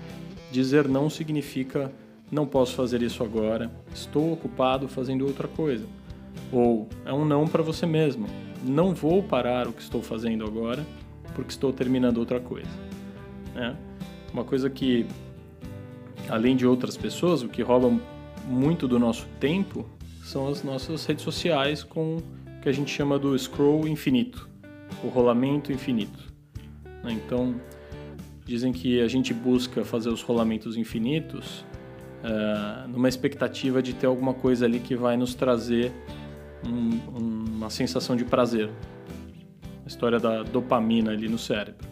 dizer 0.51 0.88
não 0.88 1.10
significa 1.10 1.91
não 2.31 2.47
posso 2.47 2.75
fazer 2.75 3.01
isso 3.01 3.23
agora, 3.23 3.69
estou 3.93 4.31
ocupado 4.31 4.88
fazendo 4.88 5.27
outra 5.27 5.49
coisa. 5.49 5.86
Ou 6.51 6.88
é 7.05 7.12
um 7.12 7.25
não 7.25 7.45
para 7.45 7.62
você 7.62 7.86
mesmo, 7.86 8.25
não 8.63 8.93
vou 8.93 9.21
parar 9.21 9.67
o 9.67 9.73
que 9.73 9.81
estou 9.81 10.01
fazendo 10.01 10.45
agora 10.45 10.86
porque 11.36 11.51
estou 11.51 11.73
terminando 11.73 12.17
outra 12.17 12.39
coisa. 12.39 12.69
É 13.55 13.75
Uma 14.31 14.45
coisa 14.45 14.69
que, 14.69 15.05
além 16.29 16.55
de 16.55 16.65
outras 16.65 16.95
pessoas, 16.95 17.43
o 17.43 17.49
que 17.49 17.62
rouba 17.62 17.99
muito 18.47 18.88
do 18.88 18.97
nosso 18.97 19.27
tempo 19.39 19.86
são 20.23 20.47
as 20.47 20.63
nossas 20.63 21.05
redes 21.05 21.23
sociais 21.23 21.84
com 21.84 22.17
o 22.17 22.62
que 22.62 22.69
a 22.69 22.71
gente 22.71 22.91
chama 22.91 23.19
do 23.19 23.38
scroll 23.38 23.88
infinito 23.88 24.50
o 25.04 25.08
rolamento 25.08 25.71
infinito. 25.71 26.32
Né? 27.04 27.13
Então, 27.13 27.56
dizem 28.45 28.71
que 28.71 29.01
a 29.01 29.08
gente 29.08 29.34
busca 29.34 29.84
fazer 29.84 30.10
os 30.10 30.21
rolamentos 30.21 30.77
infinitos 30.77 31.65
uh, 32.23 32.88
numa 32.88 33.10
expectativa 33.10 33.82
de 33.82 33.93
ter 33.93 34.08
alguma 34.08 34.34
coisa 34.34 34.65
ali 34.65 34.80
que 34.80 34.95
vai 34.95 35.17
nos 35.17 35.34
trazer 35.34 35.91
um, 36.65 37.56
uma 37.56 37.69
sensação 37.69 38.15
de 38.15 38.25
prazer. 38.25 38.69
A 39.84 39.88
história 39.88 40.19
da 40.19 40.43
dopamina 40.43 41.12
ali 41.12 41.27
no 41.27 41.38
cérebro. 41.38 41.89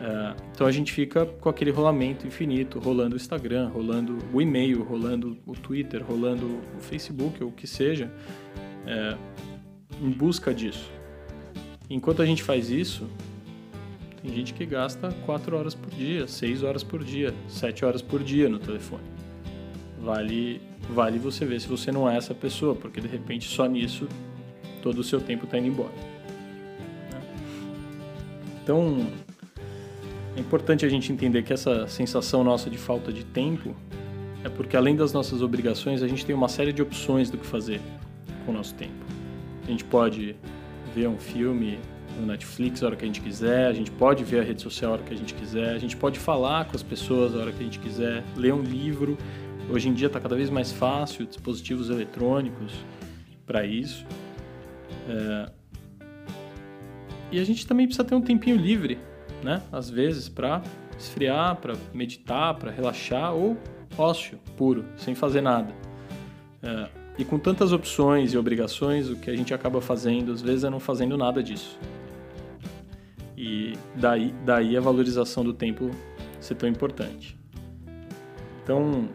Uh, 0.00 0.34
então 0.54 0.66
a 0.66 0.72
gente 0.72 0.92
fica 0.92 1.26
com 1.26 1.48
aquele 1.48 1.70
rolamento 1.70 2.26
infinito, 2.26 2.78
rolando 2.78 3.14
o 3.14 3.16
Instagram, 3.16 3.68
rolando 3.68 4.18
o 4.32 4.40
e-mail, 4.40 4.82
rolando 4.82 5.36
o 5.46 5.52
Twitter, 5.52 6.02
rolando 6.02 6.46
o 6.76 6.80
Facebook, 6.80 7.42
ou 7.42 7.50
o 7.50 7.52
que 7.52 7.66
seja, 7.66 8.10
uh, 8.86 9.18
em 10.02 10.10
busca 10.10 10.54
disso. 10.54 10.90
Enquanto 11.90 12.22
a 12.22 12.26
gente 12.26 12.44
faz 12.44 12.70
isso, 12.70 13.04
tem 14.22 14.32
gente 14.32 14.54
que 14.54 14.64
gasta 14.64 15.10
4 15.26 15.56
horas 15.56 15.74
por 15.74 15.90
dia, 15.90 16.28
6 16.28 16.62
horas 16.62 16.84
por 16.84 17.02
dia, 17.02 17.34
7 17.48 17.84
horas 17.84 18.00
por 18.00 18.22
dia 18.22 18.48
no 18.48 18.60
telefone. 18.60 19.02
vale, 19.98 20.60
vale 20.88 21.18
você 21.18 21.44
ver 21.44 21.60
se 21.60 21.66
você 21.66 21.90
não 21.90 22.08
é 22.08 22.16
essa 22.16 22.32
pessoa, 22.32 22.76
porque 22.76 23.00
de 23.00 23.08
repente 23.08 23.48
só 23.48 23.66
nisso 23.66 24.06
todo 24.80 25.00
o 25.00 25.04
seu 25.04 25.20
tempo 25.20 25.46
está 25.46 25.58
indo 25.58 25.66
embora. 25.66 25.92
Né? 27.10 27.20
Então, 28.62 29.04
é 30.36 30.40
importante 30.40 30.86
a 30.86 30.88
gente 30.88 31.12
entender 31.12 31.42
que 31.42 31.52
essa 31.52 31.88
sensação 31.88 32.44
nossa 32.44 32.70
de 32.70 32.78
falta 32.78 33.12
de 33.12 33.24
tempo 33.24 33.74
é 34.44 34.48
porque 34.48 34.76
além 34.76 34.94
das 34.94 35.12
nossas 35.12 35.42
obrigações, 35.42 36.04
a 36.04 36.08
gente 36.08 36.24
tem 36.24 36.36
uma 36.36 36.48
série 36.48 36.72
de 36.72 36.80
opções 36.80 37.30
do 37.30 37.36
que 37.36 37.44
fazer 37.44 37.80
com 38.46 38.52
o 38.52 38.54
nosso 38.54 38.74
tempo. 38.74 39.04
A 39.64 39.70
gente 39.70 39.84
pode 39.84 40.36
ver 40.94 41.08
um 41.08 41.18
filme 41.18 41.78
no 42.18 42.26
Netflix 42.26 42.82
a 42.82 42.86
hora 42.86 42.96
que 42.96 43.04
a 43.04 43.06
gente 43.06 43.20
quiser, 43.20 43.66
a 43.66 43.72
gente 43.72 43.90
pode 43.90 44.24
ver 44.24 44.40
a 44.40 44.42
rede 44.42 44.62
social 44.62 44.92
a 44.92 44.94
hora 44.94 45.02
que 45.02 45.14
a 45.14 45.16
gente 45.16 45.34
quiser, 45.34 45.74
a 45.74 45.78
gente 45.78 45.96
pode 45.96 46.18
falar 46.18 46.64
com 46.66 46.76
as 46.76 46.82
pessoas 46.82 47.34
a 47.34 47.38
hora 47.38 47.52
que 47.52 47.60
a 47.60 47.64
gente 47.64 47.78
quiser, 47.78 48.24
ler 48.36 48.52
um 48.52 48.62
livro. 48.62 49.16
Hoje 49.68 49.88
em 49.88 49.94
dia 49.94 50.08
está 50.08 50.18
cada 50.18 50.34
vez 50.34 50.50
mais 50.50 50.72
fácil, 50.72 51.26
dispositivos 51.26 51.90
eletrônicos 51.90 52.72
para 53.46 53.64
isso. 53.64 54.04
É... 55.08 55.50
E 57.32 57.38
a 57.38 57.44
gente 57.44 57.66
também 57.66 57.86
precisa 57.86 58.04
ter 58.04 58.14
um 58.14 58.20
tempinho 58.20 58.56
livre, 58.56 58.98
né? 59.42 59.62
Às 59.70 59.88
vezes 59.88 60.28
para 60.28 60.62
esfriar, 60.98 61.56
para 61.56 61.74
meditar, 61.94 62.54
para 62.54 62.70
relaxar 62.70 63.32
ou 63.32 63.56
ócio 63.96 64.38
puro, 64.56 64.84
sem 64.96 65.14
fazer 65.14 65.40
nada. 65.40 65.72
É... 66.62 66.99
E 67.20 67.24
com 67.26 67.38
tantas 67.38 67.70
opções 67.70 68.32
e 68.32 68.38
obrigações, 68.38 69.10
o 69.10 69.14
que 69.14 69.28
a 69.28 69.36
gente 69.36 69.52
acaba 69.52 69.78
fazendo 69.82 70.32
às 70.32 70.40
vezes 70.40 70.64
é 70.64 70.70
não 70.70 70.80
fazendo 70.80 71.18
nada 71.18 71.42
disso. 71.42 71.78
E 73.36 73.74
daí, 73.94 74.34
daí 74.42 74.74
a 74.74 74.80
valorização 74.80 75.44
do 75.44 75.52
tempo 75.52 75.90
ser 76.40 76.54
tão 76.54 76.66
importante. 76.66 77.38
Então, 78.62 79.06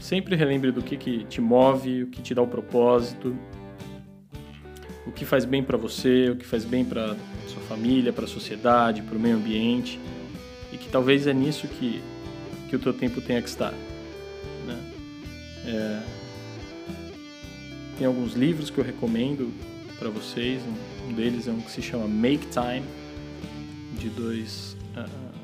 sempre 0.00 0.34
relembre 0.34 0.72
do 0.72 0.80
que, 0.80 0.96
que 0.96 1.24
te 1.24 1.42
move, 1.42 2.04
o 2.04 2.06
que 2.06 2.22
te 2.22 2.34
dá 2.34 2.40
o 2.40 2.46
propósito, 2.46 3.36
o 5.06 5.12
que 5.12 5.26
faz 5.26 5.44
bem 5.44 5.62
para 5.62 5.76
você, 5.76 6.30
o 6.30 6.36
que 6.36 6.46
faz 6.46 6.64
bem 6.64 6.82
para 6.82 7.14
sua 7.46 7.62
família, 7.68 8.10
para 8.10 8.24
a 8.24 8.28
sociedade, 8.28 9.02
para 9.02 9.18
o 9.18 9.20
meio 9.20 9.36
ambiente, 9.36 10.00
e 10.72 10.78
que 10.78 10.88
talvez 10.88 11.26
é 11.26 11.34
nisso 11.34 11.68
que, 11.68 12.00
que 12.70 12.76
o 12.76 12.78
teu 12.78 12.94
tempo 12.94 13.20
tenha 13.20 13.42
que 13.42 13.50
estar. 13.50 13.74
Né? 14.66 14.92
É, 15.66 16.23
tem 17.98 18.06
alguns 18.06 18.34
livros 18.34 18.70
que 18.70 18.78
eu 18.78 18.84
recomendo 18.84 19.52
para 19.98 20.08
vocês, 20.08 20.62
um 21.08 21.12
deles 21.12 21.46
é 21.46 21.50
um 21.50 21.60
que 21.60 21.70
se 21.70 21.80
chama 21.80 22.06
Make 22.08 22.46
Time, 22.48 22.84
de 23.98 24.08
dois 24.08 24.76
uh, 24.96 25.34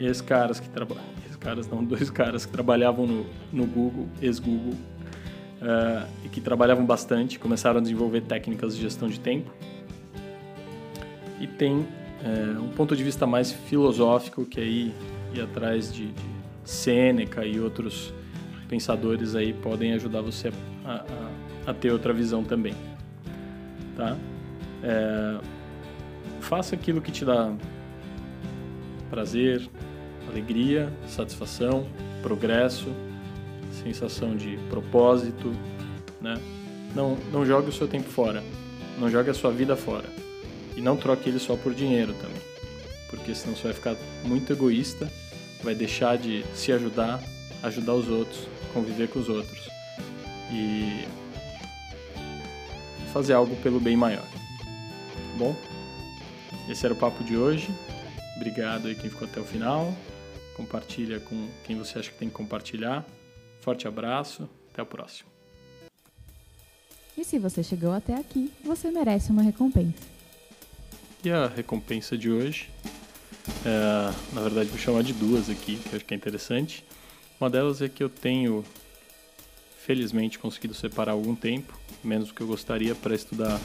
ex-caras 0.00 0.58
que 0.58 0.68
trabalham. 0.68 1.04
Ex-caras 1.26 1.68
não, 1.68 1.84
dois 1.84 2.10
caras 2.10 2.46
que 2.46 2.52
trabalhavam 2.52 3.06
no, 3.06 3.26
no 3.52 3.66
Google, 3.66 4.08
ex-Google, 4.22 4.72
uh, 4.72 6.08
e 6.24 6.28
que 6.28 6.40
trabalhavam 6.40 6.84
bastante, 6.84 7.38
começaram 7.38 7.78
a 7.78 7.82
desenvolver 7.82 8.22
técnicas 8.22 8.74
de 8.74 8.82
gestão 8.82 9.08
de 9.08 9.20
tempo. 9.20 9.50
E 11.38 11.46
tem 11.46 11.76
uh, 11.76 12.62
um 12.62 12.68
ponto 12.68 12.96
de 12.96 13.04
vista 13.04 13.26
mais 13.26 13.52
filosófico, 13.52 14.46
que 14.46 14.60
aí 14.60 14.94
ir 15.34 15.40
atrás 15.42 15.92
de, 15.92 16.06
de 16.06 16.34
Sêneca 16.64 17.44
e 17.44 17.60
outros 17.60 18.12
pensadores 18.68 19.34
aí 19.34 19.52
podem 19.52 19.92
ajudar 19.92 20.22
você 20.22 20.48
a, 20.48 20.52
a, 20.84 21.04
a 21.66 21.74
ter 21.74 21.90
outra 21.90 22.12
visão 22.12 22.44
também. 22.44 22.74
Tá? 23.96 24.16
É, 24.82 25.38
faça 26.40 26.74
aquilo 26.74 27.00
que 27.00 27.10
te 27.10 27.24
dá 27.24 27.52
prazer, 29.08 29.68
alegria, 30.28 30.92
satisfação, 31.08 31.86
progresso, 32.22 32.88
sensação 33.82 34.36
de 34.36 34.58
propósito, 34.68 35.52
né? 36.20 36.34
Não, 36.94 37.16
não 37.32 37.44
jogue 37.44 37.68
o 37.68 37.72
seu 37.72 37.88
tempo 37.88 38.08
fora, 38.08 38.42
não 38.98 39.10
jogue 39.10 39.30
a 39.30 39.34
sua 39.34 39.50
vida 39.50 39.76
fora 39.76 40.08
e 40.76 40.80
não 40.80 40.96
troque 40.96 41.28
ele 41.28 41.38
só 41.38 41.56
por 41.56 41.74
dinheiro 41.74 42.12
também, 42.14 42.40
porque 43.10 43.34
senão 43.34 43.56
você 43.56 43.64
vai 43.64 43.72
ficar 43.72 43.96
muito 44.24 44.52
egoísta, 44.52 45.10
vai 45.62 45.74
deixar 45.74 46.16
de 46.16 46.44
se 46.54 46.72
ajudar, 46.72 47.20
ajudar 47.62 47.94
os 47.94 48.08
outros, 48.08 48.48
conviver 48.72 49.08
com 49.08 49.18
os 49.18 49.28
outros 49.28 49.73
e 50.50 51.06
fazer 53.12 53.32
algo 53.32 53.54
pelo 53.56 53.80
bem 53.80 53.96
maior. 53.96 54.24
Tá 54.24 55.38
bom? 55.38 55.56
Esse 56.68 56.84
era 56.84 56.94
o 56.94 56.96
papo 56.96 57.22
de 57.22 57.36
hoje. 57.36 57.68
Obrigado 58.36 58.88
aí 58.88 58.94
quem 58.94 59.10
ficou 59.10 59.28
até 59.28 59.40
o 59.40 59.44
final. 59.44 59.94
Compartilha 60.56 61.20
com 61.20 61.48
quem 61.64 61.76
você 61.76 61.98
acha 61.98 62.10
que 62.10 62.18
tem 62.18 62.28
que 62.28 62.34
compartilhar. 62.34 63.04
Forte 63.60 63.86
abraço. 63.86 64.48
Até 64.72 64.82
o 64.82 64.86
próximo. 64.86 65.30
E 67.16 67.24
se 67.24 67.38
você 67.38 67.62
chegou 67.62 67.92
até 67.92 68.14
aqui, 68.14 68.52
você 68.64 68.90
merece 68.90 69.30
uma 69.30 69.42
recompensa. 69.42 70.02
E 71.24 71.30
a 71.30 71.46
recompensa 71.46 72.18
de 72.18 72.28
hoje, 72.28 72.68
é, 73.64 74.12
na 74.34 74.42
verdade 74.42 74.68
vou 74.68 74.78
chamar 74.78 75.02
de 75.04 75.12
duas 75.12 75.48
aqui, 75.48 75.76
que 75.76 75.90
eu 75.90 75.96
acho 75.96 76.04
que 76.04 76.12
é 76.12 76.16
interessante. 76.16 76.84
Uma 77.40 77.48
delas 77.48 77.80
é 77.80 77.88
que 77.88 78.02
eu 78.02 78.08
tenho, 78.08 78.64
felizmente, 79.84 80.38
conseguido 80.38 80.72
separar 80.72 81.12
algum 81.12 81.34
tempo, 81.34 81.78
menos 82.02 82.28
do 82.28 82.34
que 82.34 82.40
eu 82.40 82.46
gostaria, 82.46 82.94
para 82.94 83.14
estudar 83.14 83.60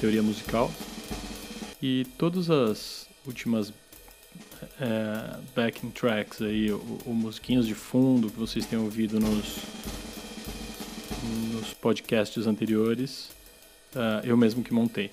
teoria 0.00 0.22
musical. 0.22 0.72
E 1.82 2.06
todas 2.16 2.50
as 2.50 3.06
últimas 3.26 3.72
é, 4.80 5.36
backing 5.54 5.90
tracks 5.90 6.40
aí, 6.40 6.72
ou, 6.72 7.12
musiquinhos 7.12 7.66
de 7.66 7.74
fundo 7.74 8.30
que 8.30 8.38
vocês 8.38 8.64
têm 8.64 8.78
ouvido 8.78 9.20
nos, 9.20 9.58
nos 11.52 11.74
podcasts 11.74 12.46
anteriores, 12.46 13.30
uh, 13.94 14.24
eu 14.24 14.36
mesmo 14.36 14.64
que 14.64 14.72
montei. 14.72 15.10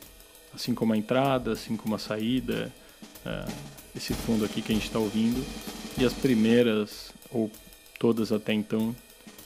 Assim 0.54 0.74
como 0.74 0.94
a 0.94 0.98
entrada, 0.98 1.52
assim 1.52 1.76
como 1.76 1.96
a 1.96 2.00
saída, 2.00 2.72
uh, 3.26 3.52
esse 3.96 4.14
fundo 4.14 4.46
aqui 4.46 4.62
que 4.62 4.72
a 4.72 4.76
gente 4.76 4.88
está 4.88 5.00
ouvindo. 5.00 5.46
E 5.98 6.06
as 6.06 6.14
primeiras, 6.14 7.12
ou 7.32 7.52
todas 8.00 8.32
até 8.32 8.54
então, 8.54 8.96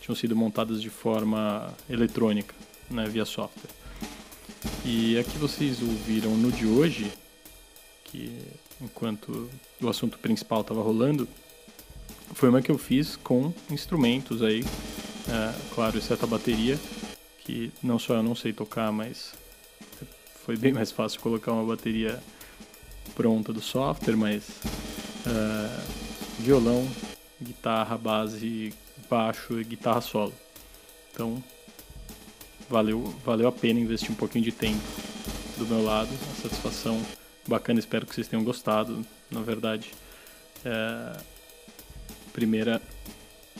tinham 0.01 0.15
sido 0.15 0.35
montadas 0.35 0.81
de 0.81 0.89
forma 0.89 1.73
eletrônica, 1.89 2.53
né, 2.89 3.05
via 3.07 3.23
software. 3.23 3.69
E 4.83 5.17
aqui 5.17 5.37
vocês 5.37 5.81
ouviram 5.81 6.35
no 6.35 6.51
de 6.51 6.65
hoje, 6.65 7.11
que 8.03 8.37
enquanto 8.81 9.49
o 9.79 9.87
assunto 9.87 10.17
principal 10.17 10.61
estava 10.61 10.81
rolando, 10.81 11.27
foi 12.33 12.49
uma 12.49 12.61
que 12.61 12.71
eu 12.71 12.77
fiz 12.77 13.15
com 13.15 13.53
instrumentos 13.69 14.41
aí, 14.41 14.63
é, 15.29 15.53
claro, 15.73 15.97
exceto 15.97 16.25
a 16.25 16.27
bateria, 16.27 16.79
que 17.39 17.71
não 17.83 17.99
só 17.99 18.15
eu 18.15 18.23
não 18.23 18.35
sei 18.35 18.51
tocar, 18.51 18.91
mas 18.91 19.33
foi 20.45 20.57
bem 20.57 20.73
mais 20.73 20.91
fácil 20.91 21.21
colocar 21.21 21.51
uma 21.51 21.63
bateria 21.63 22.21
pronta 23.13 23.53
do 23.53 23.61
software, 23.61 24.15
mas 24.15 24.49
é, 25.27 25.83
violão, 26.39 26.87
guitarra, 27.41 27.97
base, 27.97 28.73
baixo 29.12 29.60
e 29.60 29.63
guitarra 29.65 30.00
solo. 30.00 30.34
Então 31.13 31.43
valeu, 32.69 33.13
valeu 33.26 33.50
a 33.50 33.52
pena 33.52 33.78
investir 33.78 34.10
um 34.10 34.15
pouquinho 34.15 34.45
de 34.45 34.54
tempo 34.54 34.82
do 35.58 35.67
meu 35.67 35.84
lado, 35.84 36.10
a 36.32 36.41
satisfação 36.41 37.00
bacana, 37.45 37.80
espero 37.80 38.06
que 38.06 38.15
vocês 38.15 38.28
tenham 38.30 38.45
gostado. 38.45 39.06
Na 39.30 39.41
verdade, 39.41 39.91
é 40.63 41.17
primeira 42.32 42.82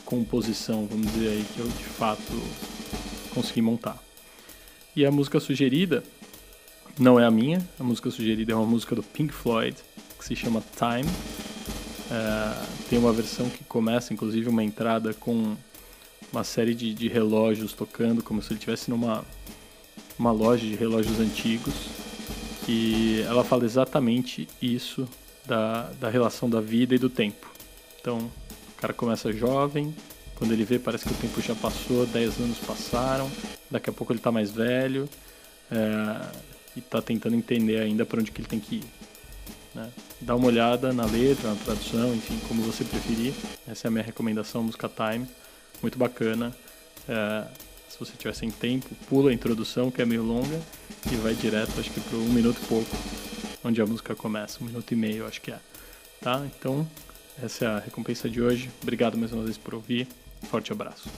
composição, 0.06 0.86
vamos 0.86 1.12
dizer 1.12 1.28
aí, 1.28 1.44
que 1.54 1.60
eu 1.60 1.68
de 1.68 1.84
fato 1.84 2.32
consegui 3.34 3.60
montar. 3.60 4.02
E 4.96 5.04
a 5.04 5.10
música 5.10 5.38
sugerida 5.38 6.02
não 6.98 7.20
é 7.20 7.26
a 7.26 7.30
minha, 7.30 7.66
a 7.78 7.84
música 7.84 8.10
sugerida 8.10 8.52
é 8.52 8.54
uma 8.54 8.66
música 8.66 8.94
do 8.94 9.02
Pink 9.02 9.32
Floyd, 9.32 9.76
que 10.18 10.24
se 10.24 10.34
chama 10.34 10.62
Time. 10.76 11.41
É, 12.12 12.66
tem 12.90 12.98
uma 12.98 13.10
versão 13.10 13.48
que 13.48 13.64
começa, 13.64 14.12
inclusive, 14.12 14.46
uma 14.46 14.62
entrada 14.62 15.14
com 15.14 15.56
uma 16.30 16.44
série 16.44 16.74
de, 16.74 16.92
de 16.92 17.08
relógios 17.08 17.72
tocando, 17.72 18.22
como 18.22 18.42
se 18.42 18.50
ele 18.50 18.56
estivesse 18.56 18.90
numa 18.90 19.24
uma 20.18 20.30
loja 20.30 20.66
de 20.66 20.74
relógios 20.74 21.18
antigos. 21.18 21.72
E 22.68 23.22
ela 23.26 23.42
fala 23.42 23.64
exatamente 23.64 24.46
isso 24.60 25.08
da, 25.46 25.90
da 25.98 26.10
relação 26.10 26.50
da 26.50 26.60
vida 26.60 26.94
e 26.94 26.98
do 26.98 27.08
tempo. 27.08 27.50
Então, 27.98 28.18
o 28.18 28.80
cara 28.80 28.92
começa 28.92 29.32
jovem, 29.32 29.94
quando 30.36 30.52
ele 30.52 30.64
vê 30.64 30.78
parece 30.78 31.06
que 31.06 31.12
o 31.12 31.16
tempo 31.16 31.40
já 31.40 31.54
passou, 31.54 32.06
10 32.06 32.40
anos 32.40 32.58
passaram, 32.58 33.30
daqui 33.70 33.88
a 33.88 33.92
pouco 33.92 34.12
ele 34.12 34.20
está 34.20 34.30
mais 34.30 34.50
velho 34.50 35.08
é, 35.70 36.26
e 36.76 36.80
está 36.80 37.00
tentando 37.00 37.36
entender 37.36 37.80
ainda 37.80 38.04
para 38.04 38.20
onde 38.20 38.30
que 38.30 38.40
ele 38.40 38.48
tem 38.48 38.60
que 38.60 38.76
ir. 38.76 38.84
Né? 39.74 39.88
Dá 40.22 40.36
uma 40.36 40.46
olhada 40.46 40.92
na 40.92 41.04
letra, 41.04 41.50
na 41.50 41.56
tradução, 41.56 42.14
enfim, 42.14 42.38
como 42.46 42.62
você 42.62 42.84
preferir. 42.84 43.34
Essa 43.66 43.86
é 43.86 43.88
a 43.88 43.90
minha 43.90 44.04
recomendação, 44.04 44.62
música 44.62 44.88
Time, 44.88 45.26
muito 45.82 45.98
bacana. 45.98 46.56
É, 47.08 47.44
se 47.88 47.98
você 47.98 48.12
tiver 48.16 48.32
sem 48.32 48.48
tempo, 48.50 48.88
pula 49.08 49.30
a 49.30 49.34
introdução, 49.34 49.90
que 49.90 50.00
é 50.00 50.04
meio 50.04 50.22
longa, 50.22 50.60
e 51.10 51.16
vai 51.16 51.34
direto, 51.34 51.72
acho 51.78 51.90
que 51.90 52.00
para 52.00 52.16
um 52.16 52.28
minuto 52.28 52.60
e 52.62 52.66
pouco, 52.66 52.96
onde 53.64 53.82
a 53.82 53.86
música 53.86 54.14
começa, 54.14 54.62
um 54.62 54.66
minuto 54.66 54.92
e 54.92 54.96
meio, 54.96 55.26
acho 55.26 55.40
que 55.40 55.50
é. 55.50 55.58
Tá? 56.20 56.40
Então, 56.56 56.86
Essa 57.40 57.64
é 57.64 57.68
a 57.68 57.78
recompensa 57.78 58.28
de 58.28 58.42
hoje. 58.42 58.70
Obrigado 58.82 59.16
mais 59.16 59.32
uma 59.32 59.44
vez 59.44 59.56
por 59.56 59.74
ouvir. 59.74 60.06
Forte 60.50 60.72
abraço. 60.72 61.08